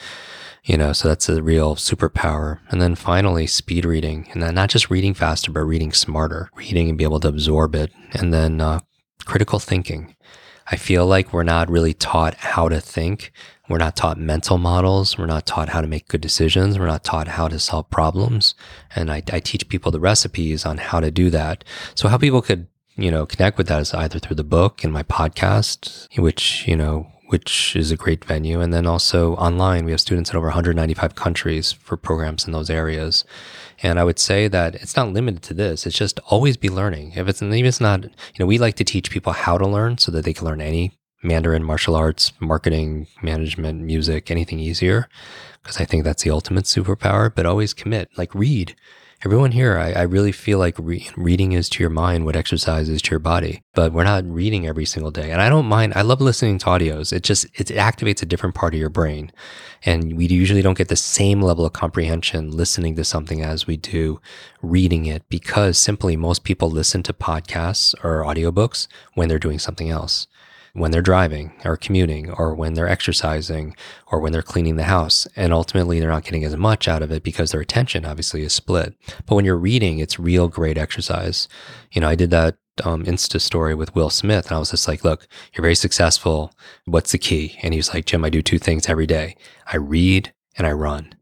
[0.63, 2.59] you know, so that's a real superpower.
[2.69, 6.89] And then finally, speed reading and then not just reading faster, but reading smarter, reading
[6.89, 7.91] and be able to absorb it.
[8.11, 8.81] And then uh,
[9.25, 10.15] critical thinking.
[10.71, 13.31] I feel like we're not really taught how to think.
[13.67, 15.17] We're not taught mental models.
[15.17, 16.77] We're not taught how to make good decisions.
[16.77, 18.55] We're not taught how to solve problems.
[18.95, 21.63] And I, I teach people the recipes on how to do that.
[21.95, 24.93] So how people could, you know, connect with that is either through the book and
[24.93, 28.59] my podcast, which, you know, which is a great venue.
[28.59, 32.69] And then also online, we have students in over 195 countries for programs in those
[32.69, 33.23] areas.
[33.81, 35.85] And I would say that it's not limited to this.
[35.85, 37.13] It's just always be learning.
[37.15, 39.97] If it's, even it's not, you know, we like to teach people how to learn
[39.97, 40.91] so that they can learn any
[41.23, 45.07] Mandarin, martial arts, marketing, management, music, anything easier.
[45.61, 48.75] Because I think that's the ultimate superpower, but always commit, like read.
[49.23, 52.89] Everyone here, I, I really feel like re- reading is to your mind what exercise
[52.89, 55.29] is to your body, but we're not reading every single day.
[55.29, 57.13] And I don't mind, I love listening to audios.
[57.13, 59.31] It just, it activates a different part of your brain.
[59.85, 63.77] And we usually don't get the same level of comprehension listening to something as we
[63.77, 64.19] do
[64.63, 69.91] reading it because simply most people listen to podcasts or audiobooks when they're doing something
[69.91, 70.25] else
[70.73, 73.75] when they're driving or commuting or when they're exercising
[74.07, 75.27] or when they're cleaning the house.
[75.35, 78.53] And ultimately, they're not getting as much out of it because their attention obviously is
[78.53, 78.95] split.
[79.25, 81.47] But when you're reading, it's real great exercise.
[81.91, 84.47] You know, I did that um, Insta story with Will Smith.
[84.47, 86.53] And I was just like, look, you're very successful.
[86.85, 87.57] What's the key?
[87.61, 89.35] And he was like, Jim, I do two things every day
[89.67, 91.15] I read and I run.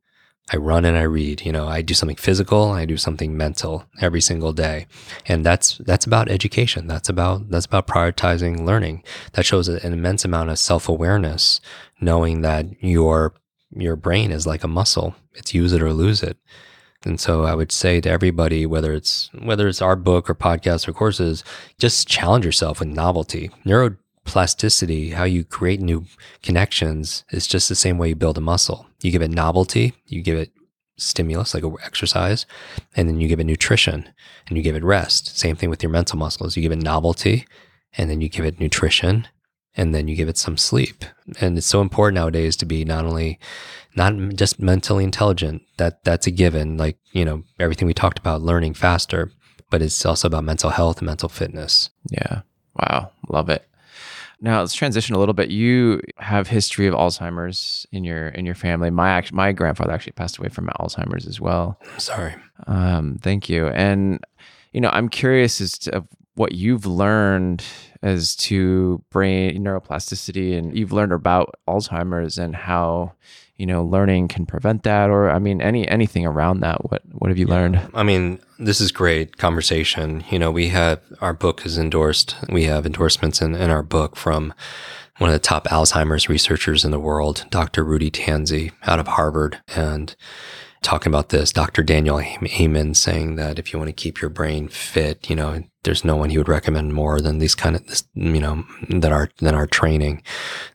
[0.52, 1.46] I run and I read.
[1.46, 4.88] You know, I do something physical, I do something mental every single day,
[5.26, 6.88] and that's that's about education.
[6.88, 9.04] That's about that's about prioritizing learning.
[9.34, 11.62] That shows an immense amount of self awareness,
[12.02, 13.34] knowing that your
[13.76, 15.16] your brain is like a muscle.
[15.36, 16.38] It's use it or lose it.
[17.06, 20.88] And so I would say to everybody, whether it's whether it's our book or podcasts
[20.88, 21.44] or courses,
[21.78, 23.52] just challenge yourself with novelty.
[23.66, 26.06] Neuroplasticity, how you create new
[26.44, 28.89] connections, is just the same way you build a muscle.
[29.02, 30.52] You give it novelty, you give it
[30.98, 32.46] stimulus like exercise,
[32.96, 34.10] and then you give it nutrition
[34.48, 35.38] and you give it rest.
[35.38, 36.56] Same thing with your mental muscles.
[36.56, 37.48] You give it novelty,
[37.98, 39.28] and then you give it nutrition,
[39.76, 41.06] and then you give it some sleep.
[41.40, 43.40] And it's so important nowadays to be not only
[43.96, 48.42] not just mentally intelligent, that that's a given, like, you know, everything we talked about
[48.42, 49.32] learning faster,
[49.70, 51.90] but it's also about mental health and mental fitness.
[52.10, 52.42] Yeah.
[52.76, 53.12] Wow.
[53.30, 53.66] Love it.
[54.42, 55.50] Now let's transition a little bit.
[55.50, 58.90] You have history of Alzheimer's in your in your family.
[58.90, 61.80] My my grandfather actually passed away from Alzheimer's as well.
[61.98, 62.36] Sorry.
[62.68, 63.68] Um, thank you.
[63.68, 64.24] And
[64.72, 67.64] you know, I'm curious as to what you've learned
[68.02, 73.12] as to brain neuroplasticity and you've learned about Alzheimer's and how
[73.60, 77.30] you know learning can prevent that or I mean any anything around that what what
[77.30, 81.66] have you learned I mean this is great conversation you know we have our book
[81.66, 84.54] is endorsed we have endorsements in, in our book from
[85.18, 87.84] one of the top Alzheimer's researchers in the world Dr.
[87.84, 90.16] Rudy Tanzi out of Harvard and
[90.82, 91.84] talking about this, Dr.
[91.84, 96.04] Daniel Amen saying that if you want to keep your brain fit, you know, there's
[96.04, 99.30] no one he would recommend more than these kind of, this, you know, that are,
[99.38, 100.22] than our training.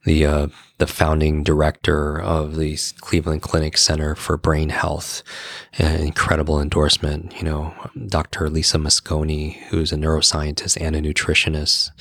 [0.05, 0.46] The, uh,
[0.78, 5.22] the founding director of the Cleveland Clinic Center for Brain Health,
[5.78, 7.72] an incredible endorsement, you know,
[8.09, 8.50] Dr.
[8.50, 11.92] Lisa Mosconi, who's a neuroscientist and a nutritionist,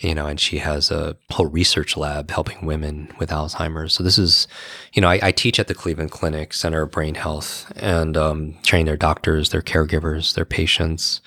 [0.00, 3.94] you know, and she has a whole research lab helping women with Alzheimer's.
[3.94, 4.48] So this is,
[4.92, 8.56] you know, I, I teach at the Cleveland Clinic Center of Brain Health and um,
[8.64, 11.20] train their doctors, their caregivers, their patients.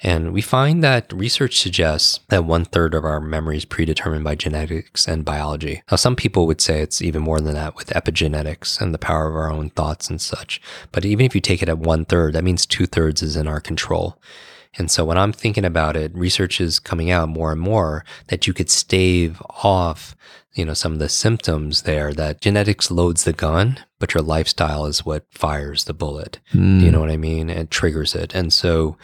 [0.00, 4.34] And we find that research suggests that one third of our memory is predetermined by
[4.34, 5.82] genetics and biology.
[5.90, 9.28] Now, some people would say it's even more than that with epigenetics and the power
[9.28, 10.60] of our own thoughts and such.
[10.92, 13.48] But even if you take it at one third, that means two thirds is in
[13.48, 14.18] our control.
[14.78, 18.46] And so when I'm thinking about it, research is coming out more and more that
[18.46, 20.14] you could stave off,
[20.54, 24.86] you know, some of the symptoms there that genetics loads the gun, but your lifestyle
[24.86, 26.38] is what fires the bullet.
[26.52, 26.82] Mm.
[26.82, 27.48] You know what I mean?
[27.48, 28.34] It triggers it.
[28.34, 28.96] And so,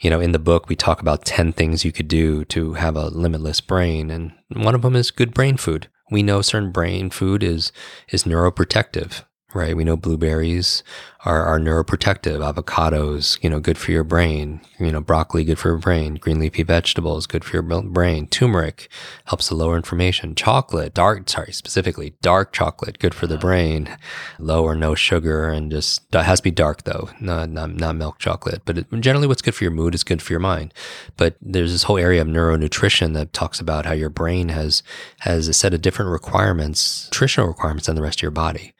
[0.00, 2.96] you know, in the book, we talk about 10 things you could do to have
[2.96, 4.10] a limitless brain.
[4.10, 5.88] And one of them is good brain food.
[6.10, 7.70] We know certain brain food is,
[8.10, 9.24] is neuroprotective
[9.54, 9.74] right?
[9.76, 10.82] We know blueberries
[11.24, 12.40] are, are neuroprotective.
[12.40, 14.60] Avocados, you know, good for your brain.
[14.78, 16.16] You know, broccoli, good for your brain.
[16.16, 18.26] Green leafy vegetables, good for your brain.
[18.26, 18.88] Turmeric
[19.24, 20.34] helps to lower inflammation.
[20.34, 23.96] Chocolate, dark, sorry, specifically dark chocolate, good for the brain.
[24.38, 27.96] Low or no sugar and just, it has to be dark though, not, not, not
[27.96, 28.62] milk chocolate.
[28.66, 30.74] But it, generally what's good for your mood is good for your mind.
[31.16, 34.82] But there's this whole area of neuronutrition that talks about how your brain has,
[35.20, 38.74] has a set of different requirements, nutritional requirements than the rest of your body.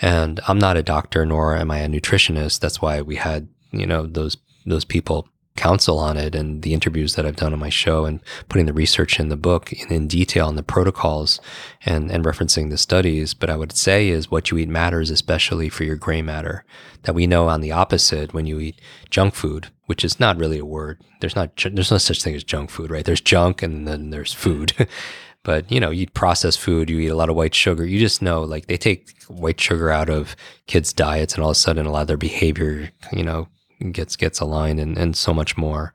[0.00, 2.60] And I'm not a doctor, nor am I a nutritionist.
[2.60, 7.14] That's why we had, you know, those, those people counsel on it and the interviews
[7.14, 10.08] that I've done on my show and putting the research in the book in, in
[10.08, 11.38] detail on the protocols
[11.84, 13.34] and, and referencing the studies.
[13.34, 16.64] But I would say is what you eat matters, especially for your gray matter
[17.02, 18.80] that we know on the opposite when you eat
[19.10, 20.98] junk food, which is not really a word.
[21.20, 23.04] There's not, there's no such thing as junk food, right?
[23.04, 24.72] There's junk and then there's food.
[25.42, 27.86] But you know, you eat processed food, you eat a lot of white sugar.
[27.86, 30.36] You just know, like they take white sugar out of
[30.66, 33.48] kids' diets, and all of a sudden, a lot of their behavior, you know,
[33.92, 35.94] gets gets aligned, and and so much more.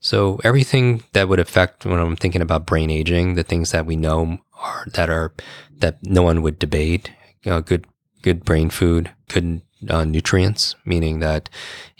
[0.00, 3.96] So everything that would affect when I'm thinking about brain aging, the things that we
[3.96, 5.32] know are that are
[5.78, 7.10] that no one would debate.
[7.44, 7.86] You know, good
[8.20, 11.48] good brain food, good uh, nutrients, meaning that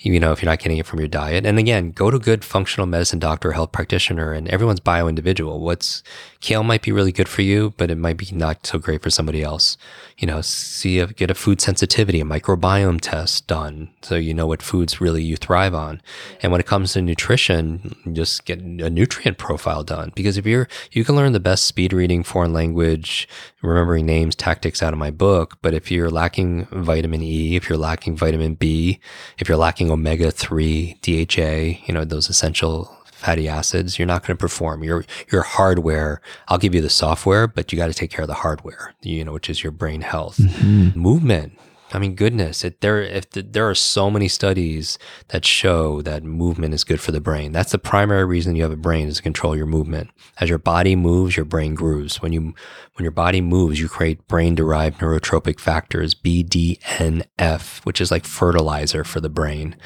[0.02, 1.46] you know if you're not getting it from your diet.
[1.46, 5.60] And again, go to good functional medicine doctor, or health practitioner, and everyone's bio individual.
[5.60, 6.02] What's
[6.40, 9.10] kale might be really good for you, but it might be not so great for
[9.10, 9.76] somebody else.
[10.18, 14.46] You know, see if get a food sensitivity, a microbiome test done, so you know
[14.46, 16.02] what foods really you thrive on.
[16.42, 20.68] And when it comes to nutrition, just get a nutrient profile done because if you're
[20.90, 23.28] you can learn the best speed reading foreign language,
[23.62, 27.78] remembering names, tactics out of my book, but if you're lacking vitamin E, if you're
[27.78, 29.00] lacking vitamin B,
[29.38, 34.36] if you're lacking omega 3, DHA, you know, those essential fatty acids, you're not going
[34.36, 34.82] to perform.
[34.82, 38.28] Your your hardware, I'll give you the software, but you got to take care of
[38.28, 40.38] the hardware, you know, which is your brain health.
[40.38, 40.98] Mm-hmm.
[40.98, 41.52] Movement,
[41.94, 46.24] I mean, goodness, it, there if the, there are so many studies that show that
[46.24, 47.52] movement is good for the brain.
[47.52, 50.10] That's the primary reason you have a brain is to control your movement.
[50.40, 52.22] As your body moves, your brain grooves.
[52.22, 52.54] When you
[52.94, 59.20] when your body moves, you create brain-derived neurotrophic factors, BDNF, which is like fertilizer for
[59.20, 59.76] the brain.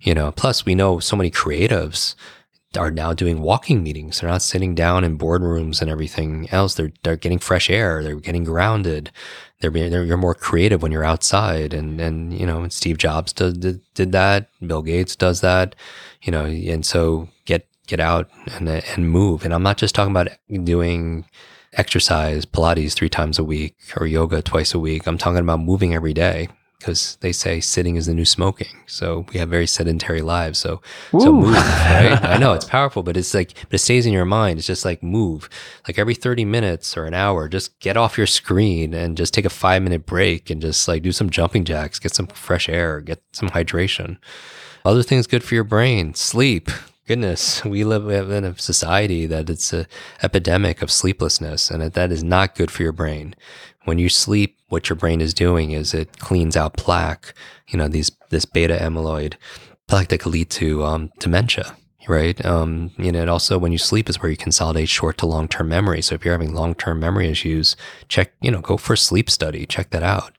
[0.00, 2.14] You know, plus we know so many creatives
[2.76, 4.20] are now doing walking meetings.
[4.20, 6.74] They're not sitting down in boardrooms and everything else.
[6.74, 8.02] They're they're getting fresh air.
[8.02, 9.10] They're getting grounded
[9.70, 11.74] they're, they're you're more creative when you're outside.
[11.74, 14.48] And and you know Steve Jobs did, did did that.
[14.66, 15.74] Bill Gates does that
[16.22, 19.44] you know and so get get out and and move.
[19.44, 20.28] And I'm not just talking about
[20.64, 21.26] doing
[21.72, 25.06] exercise Pilates three times a week or yoga twice a week.
[25.06, 26.48] I'm talking about moving every day
[26.84, 28.82] because they say sitting is the new smoking.
[28.84, 30.58] So we have very sedentary lives.
[30.58, 30.82] So
[31.14, 31.20] Ooh.
[31.20, 32.22] so move, right?
[32.22, 34.58] I know it's powerful, but it's like but it stays in your mind.
[34.58, 35.48] It's just like move.
[35.88, 39.46] Like every 30 minutes or an hour, just get off your screen and just take
[39.46, 43.00] a five minute break and just like do some jumping jacks, get some fresh air,
[43.00, 44.18] get some hydration.
[44.84, 46.68] Other things good for your brain, sleep.
[47.06, 49.86] Goodness, we live in a society that it's an
[50.22, 53.34] epidemic of sleeplessness, and that is not good for your brain
[53.84, 57.34] when you sleep, what your brain is doing is it cleans out plaque,
[57.68, 59.34] you know, these, this beta amyloid
[59.86, 61.76] plaque that could lead to um, dementia,
[62.08, 62.44] right?
[62.44, 65.48] Um, you know, and also when you sleep is where you consolidate short to long
[65.48, 66.02] term memory.
[66.02, 67.76] So if you're having long term memory issues,
[68.08, 70.32] check, you know, go for a sleep study, check that out.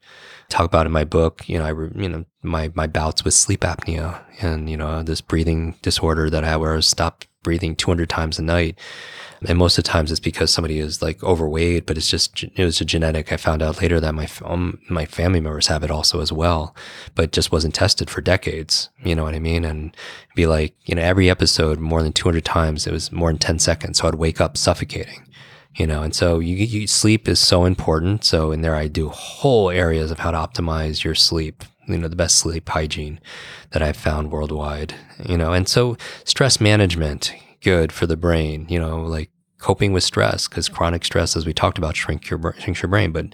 [0.49, 3.61] Talk about in my book, you know, I, you know, my, my bouts with sleep
[3.61, 8.09] apnea and, you know, this breathing disorder that I had where I stopped breathing 200
[8.09, 8.77] times a night
[9.47, 12.63] and most of the times it's because somebody is like overweight, but it's just it
[12.63, 13.31] was a genetic.
[13.31, 16.75] I found out later that my um, my family members have it also as well,
[17.15, 18.89] but just wasn't tested for decades.
[19.03, 19.65] You know what I mean?
[19.65, 19.95] And
[20.35, 23.59] be like, you know, every episode more than 200 times, it was more than 10
[23.59, 23.99] seconds.
[23.99, 25.21] So I'd wake up suffocating
[25.75, 29.09] you know and so you, you, sleep is so important so in there i do
[29.09, 33.19] whole areas of how to optimize your sleep you know the best sleep hygiene
[33.71, 37.33] that i've found worldwide you know and so stress management
[37.65, 41.53] good for the brain, you know, like coping with stress, because chronic stress, as we
[41.53, 43.11] talked about, shrink your, shrinks your brain.
[43.11, 43.33] But,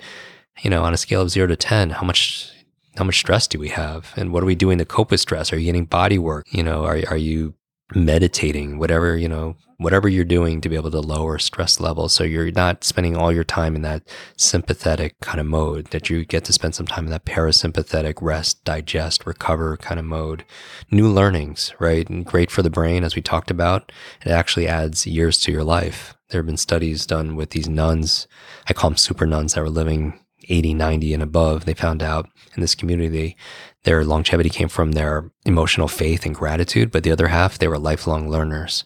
[0.62, 2.50] you know, on a scale of zero to 10, how much,
[2.96, 4.14] how much stress do we have?
[4.16, 5.52] And what are we doing to cope with stress?
[5.52, 6.46] Are you getting body work?
[6.50, 7.56] You know, are, are you
[7.94, 12.14] meditating, whatever, you know, whatever you're doing to be able to lower stress levels.
[12.14, 14.04] So you're not spending all your time in that
[14.38, 18.64] sympathetic kind of mode, that you get to spend some time in that parasympathetic rest,
[18.64, 20.46] digest, recover kind of mode.
[20.92, 22.08] New learnings, right?
[22.10, 23.92] And great for the brain, as we talked about.
[24.24, 26.16] It actually adds years to your life.
[26.30, 28.28] There have been studies done with these nuns.
[28.68, 31.66] I call them super nuns that were living 80, 90 and above.
[31.66, 33.36] They found out in this community,
[33.84, 37.80] their longevity came from their emotional faith and gratitude, but the other half, they were
[37.80, 38.84] lifelong learners.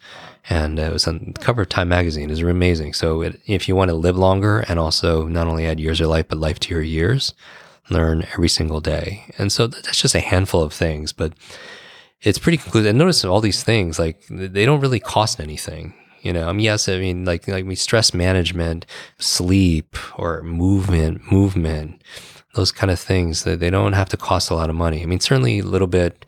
[0.49, 2.29] And uh, it was on the cover of Time magazine.
[2.29, 2.93] It was amazing.
[2.93, 6.07] So it, if you want to live longer and also not only add years of
[6.07, 7.33] life, but life to your years,
[7.89, 9.25] learn every single day.
[9.37, 11.33] And so that's just a handful of things, but
[12.21, 12.89] it's pretty conclusive.
[12.89, 15.93] And notice all these things, like they don't really cost anything.
[16.21, 18.87] You know, I mean, yes, I mean, like, like we stress management,
[19.19, 22.01] sleep or movement, movement,
[22.55, 25.03] those kind of things that they don't have to cost a lot of money.
[25.03, 26.25] I mean, certainly a little bit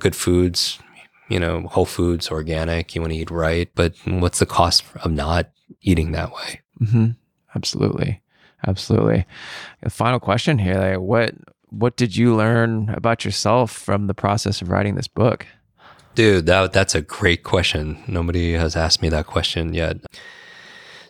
[0.00, 0.78] good foods,
[1.28, 5.12] you know, whole foods, organic, you want to eat right, but what's the cost of
[5.12, 5.50] not
[5.82, 6.60] eating that way?
[6.80, 7.06] Mm-hmm.
[7.54, 8.20] Absolutely.
[8.66, 9.24] Absolutely.
[9.82, 11.34] The final question here, like what,
[11.68, 15.46] what did you learn about yourself from the process of writing this book?
[16.14, 18.02] Dude, that, that's a great question.
[18.08, 19.98] Nobody has asked me that question yet.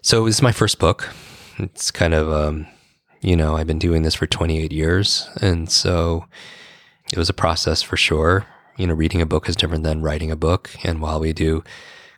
[0.03, 1.09] So is my first book.
[1.59, 2.67] It's kind of, um,
[3.21, 5.29] you know, I've been doing this for 28 years.
[5.41, 6.27] And so
[7.13, 8.47] it was a process for sure
[8.79, 10.71] you know, reading a book is different than writing a book.
[10.85, 11.63] And while we do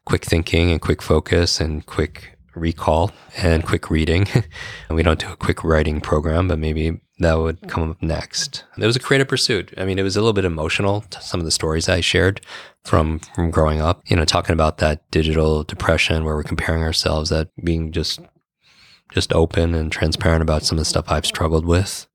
[0.04, 4.44] quick thinking and quick focus and quick recall and quick reading, and
[4.96, 8.64] we don't do a quick writing program, but maybe that would come up next.
[8.78, 9.72] It was a creative pursuit.
[9.76, 11.04] I mean, it was a little bit emotional.
[11.20, 12.42] Some of the stories I shared
[12.84, 17.30] from from growing up, you know, talking about that digital depression where we're comparing ourselves,
[17.30, 18.20] that being just
[19.12, 22.06] just open and transparent about some of the stuff I've struggled with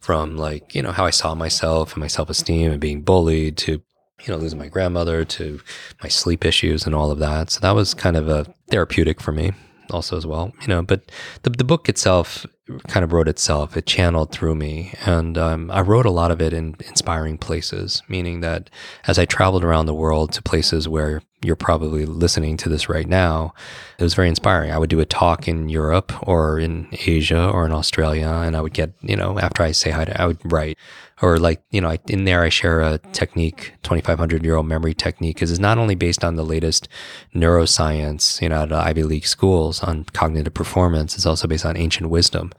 [0.00, 3.82] from like, you know, how I saw myself and my self-esteem and being bullied to
[4.26, 5.60] you know, losing my grandmother to
[6.02, 7.50] my sleep issues and all of that.
[7.50, 9.52] So that was kind of a therapeutic for me
[9.92, 11.10] also as well, you know, but
[11.42, 12.46] the, the book itself
[12.88, 13.76] kind of wrote itself.
[13.76, 14.94] It channeled through me.
[15.04, 18.70] And um, I wrote a lot of it in inspiring places, meaning that
[19.06, 23.08] as I traveled around the world to places where you're probably listening to this right
[23.08, 23.52] now,
[23.98, 24.70] it was very inspiring.
[24.70, 28.60] I would do a talk in Europe or in Asia or in Australia, and I
[28.60, 30.78] would get, you know, after I say hi to, I would write
[31.22, 35.36] or like you know in there i share a technique 2500 year old memory technique
[35.36, 36.88] because it's not only based on the latest
[37.34, 42.10] neuroscience you know at ivy league schools on cognitive performance it's also based on ancient
[42.10, 42.52] wisdom.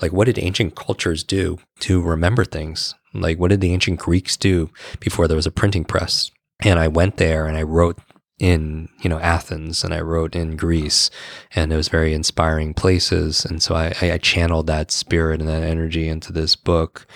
[0.00, 2.94] Like what did ancient cultures do to remember things?
[3.14, 6.30] Like, what did the ancient Greeks do before there was a printing press?
[6.60, 7.98] And I went there and I wrote
[8.38, 11.10] in you know Athens and I wrote in Greece
[11.54, 13.44] and it was very inspiring places.
[13.44, 17.06] And so I, I channeled that spirit and that energy into this book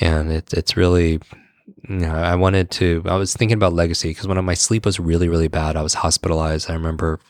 [0.00, 1.20] and it, it's really
[1.88, 4.98] you know, I wanted to I was thinking about legacy because when my sleep was
[4.98, 5.76] really really bad.
[5.76, 6.70] I was hospitalized.
[6.70, 7.20] I remember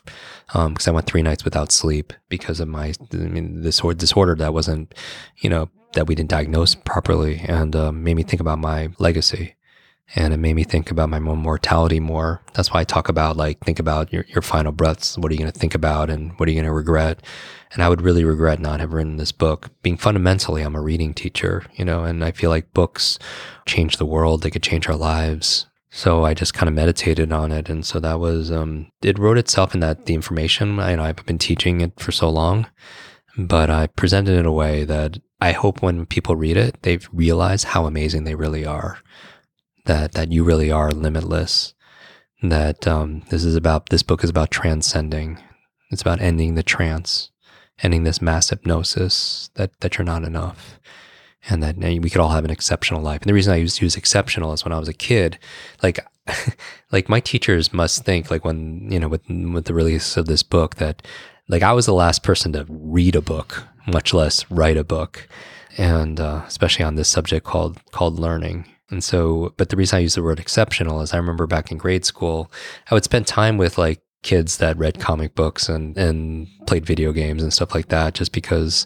[0.47, 4.35] because um, I went three nights without sleep because of my I mean this disorder
[4.35, 4.93] that wasn't
[5.37, 9.55] you know that we didn't diagnose properly and um, made me think about my legacy
[10.15, 12.41] and it made me think about my own mortality more.
[12.53, 15.17] That's why I talk about like think about your, your final breaths.
[15.17, 17.21] What are you going to think about and what are you going to regret?
[17.73, 19.69] And I would really regret not have written this book.
[19.81, 23.19] Being fundamentally, I'm a reading teacher, you know, and I feel like books
[23.65, 24.41] change the world.
[24.41, 25.67] They could change our lives.
[25.89, 29.37] So I just kind of meditated on it, and so that was um, it wrote
[29.37, 30.79] itself in that the information.
[30.79, 32.67] I know I've been teaching it for so long,
[33.37, 36.99] but I presented it in a way that I hope when people read it, they
[37.11, 38.99] realize how amazing they really are
[39.87, 41.73] that that you really are limitless.
[42.43, 45.39] That um, this is about this book is about transcending.
[45.89, 47.31] It's about ending the trance,
[47.81, 50.79] ending this mass hypnosis that that you're not enough,
[51.49, 53.21] and that we could all have an exceptional life.
[53.21, 55.39] And the reason I used to use exceptional is when I was a kid,
[55.81, 55.99] like
[56.91, 60.43] like my teachers must think like when you know with with the release of this
[60.43, 61.01] book that
[61.47, 65.27] like I was the last person to read a book, much less write a book,
[65.77, 68.65] and uh, especially on this subject called called learning.
[68.89, 71.77] And so, but the reason I use the word exceptional is I remember back in
[71.77, 72.51] grade school,
[72.89, 77.11] I would spend time with like kids that read comic books and, and played video
[77.11, 78.85] games and stuff like that just because,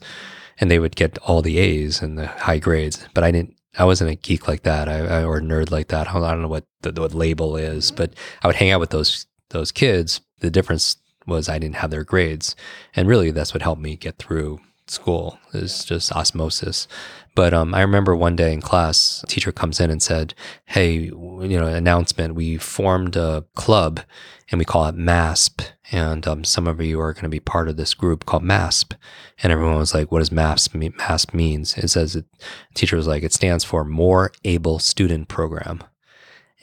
[0.60, 3.08] and they would get all the A's and the high grades.
[3.14, 5.89] But I didn't, I wasn't a geek like that I, I or a nerd like
[5.89, 6.10] that.
[6.10, 7.97] I don't know what the, what label is, mm-hmm.
[7.97, 10.22] but I would hang out with those, those kids.
[10.39, 10.97] The difference
[11.28, 12.56] was I didn't have their grades.
[12.95, 16.88] And really that's what helped me get through school is just osmosis.
[17.36, 20.34] But um, I remember one day in class, a teacher comes in and said,
[20.66, 22.36] "Hey, you know, announcement.
[22.36, 24.02] We formed a club,
[24.52, 25.62] and we call it MASP.
[25.94, 28.94] And um, some of you are going to be part of this group called MASP."
[29.42, 30.74] And everyone was like, "What does MASP?
[30.76, 32.26] MASP means?" It says, it,
[32.74, 35.84] teacher was like, "It stands for More Able Student Program."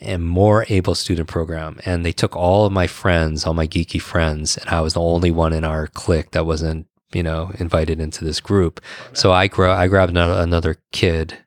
[0.01, 1.79] and more able student program.
[1.85, 5.01] And they took all of my friends, all my geeky friends, and I was the
[5.01, 8.81] only one in our clique that wasn't you know, invited into this group.
[9.13, 11.37] So I gra- I grabbed another kid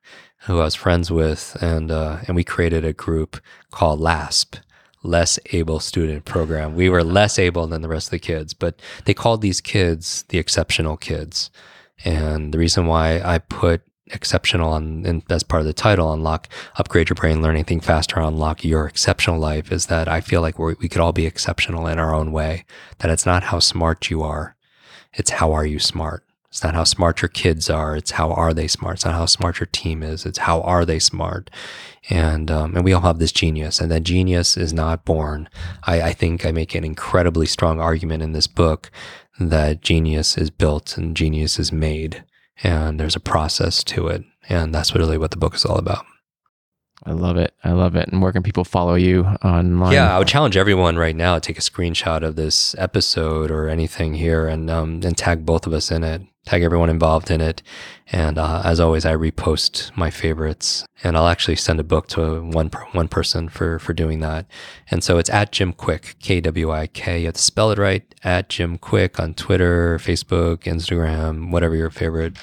[0.45, 3.41] who I was friends with, and uh, and we created a group
[3.71, 4.57] called LASP,
[5.03, 6.75] Less Able Student Program.
[6.75, 10.25] We were less able than the rest of the kids, but they called these kids
[10.29, 11.51] the exceptional kids.
[12.05, 16.49] And the reason why I put exceptional on and as part of the title unlock
[16.77, 20.59] upgrade your brain learning think faster unlock your exceptional life is that i feel like
[20.59, 22.65] we could all be exceptional in our own way
[22.99, 24.55] that it's not how smart you are
[25.15, 26.25] it's how are you smart?
[26.49, 27.97] It's not how smart your kids are.
[27.97, 28.97] It's how are they smart.
[28.97, 30.27] It's not how smart your team is.
[30.27, 31.49] It's how are they smart.
[32.11, 35.49] And um, and we all have this genius, and that genius is not born.
[35.85, 38.91] I, I think I make an incredibly strong argument in this book
[39.41, 42.25] that genius is built and genius is made,
[42.63, 46.05] and there's a process to it, and that's really what the book is all about.
[47.05, 47.55] I love it.
[47.65, 48.09] I love it.
[48.09, 49.93] And where can people follow you online?
[49.93, 53.69] Yeah, I would challenge everyone right now to take a screenshot of this episode or
[53.69, 56.23] anything here and um, and tag both of us in it.
[56.45, 57.63] Tag everyone involved in it.
[58.11, 62.43] And uh, as always, I repost my favorites, and I'll actually send a book to
[62.43, 64.47] one one person for for doing that.
[64.91, 67.21] And so it's at Jim Kwik K W I K.
[67.21, 68.03] You have to spell it right.
[68.23, 72.37] At Jim Kwik on Twitter, Facebook, Instagram, whatever your favorite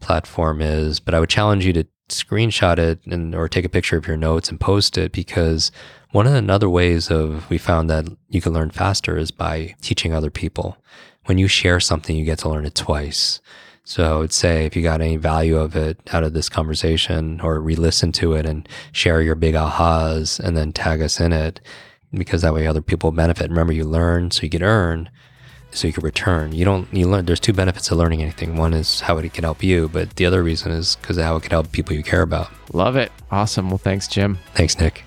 [0.00, 0.98] platform is.
[0.98, 4.16] But I would challenge you to screenshot it and or take a picture of your
[4.16, 5.70] notes and post it because
[6.12, 9.74] one of the other ways of we found that you can learn faster is by
[9.80, 10.76] teaching other people.
[11.24, 13.40] When you share something, you get to learn it twice.
[13.84, 17.40] So I would say if you got any value of it out of this conversation
[17.40, 21.60] or re-listen to it and share your big ahas and then tag us in it
[22.12, 23.50] because that way other people benefit.
[23.50, 25.10] Remember you learn so you can earn
[25.72, 26.52] so you can return.
[26.52, 27.26] You don't you learn.
[27.26, 28.56] There's two benefits of learning anything.
[28.56, 31.42] One is how it can help you, but the other reason is because how it
[31.42, 32.50] can help people you care about.
[32.72, 33.12] Love it.
[33.30, 33.70] Awesome.
[33.70, 34.38] Well, thanks, Jim.
[34.54, 35.04] Thanks, Nick.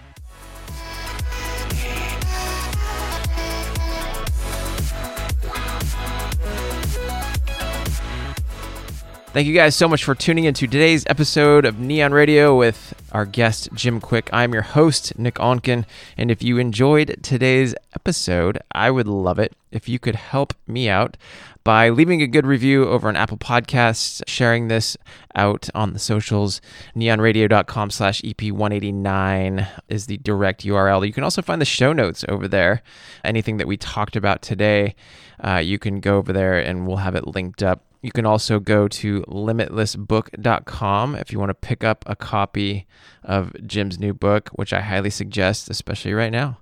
[9.35, 13.25] Thank you guys so much for tuning into today's episode of Nion Radio with our
[13.25, 14.29] guest, Jim Kwik.
[14.31, 15.83] I'm your host, Nick Onken.
[16.15, 20.87] And if you enjoyed today's episode, I would love it if you could help me
[20.87, 21.17] out
[21.65, 24.95] by leaving a good review over on Apple Podcasts, sharing this
[25.35, 26.61] out on the socials.
[26.95, 31.05] Nionradio.com slash EP189 is the direct URL.
[31.05, 32.83] You can also find the show notes over there.
[33.25, 34.95] Anything that we talked about today,
[35.43, 38.59] uh, you can go over there and we'll have it linked up You can also
[38.59, 42.85] go to limitlessbook.com if you want to pick up a copy
[43.23, 46.59] of Jim's new book, which I highly suggest, especially right now.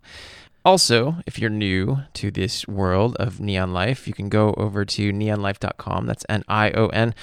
[0.64, 5.12] Also, if you're new to this world of Nion Life, you can go over to
[5.12, 6.06] nionlife.com.
[6.06, 7.14] That's N I O N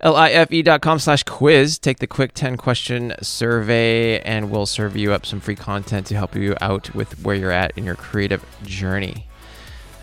[0.00, 1.80] L I F E.com slash quiz.
[1.80, 6.14] Take the quick 10 question survey, and we'll serve you up some free content to
[6.14, 9.26] help you out with where you're at in your creative journey.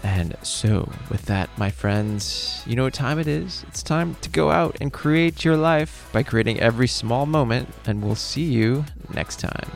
[0.03, 3.63] And so, with that, my friends, you know what time it is?
[3.69, 8.03] It's time to go out and create your life by creating every small moment, and
[8.03, 9.71] we'll see you next time.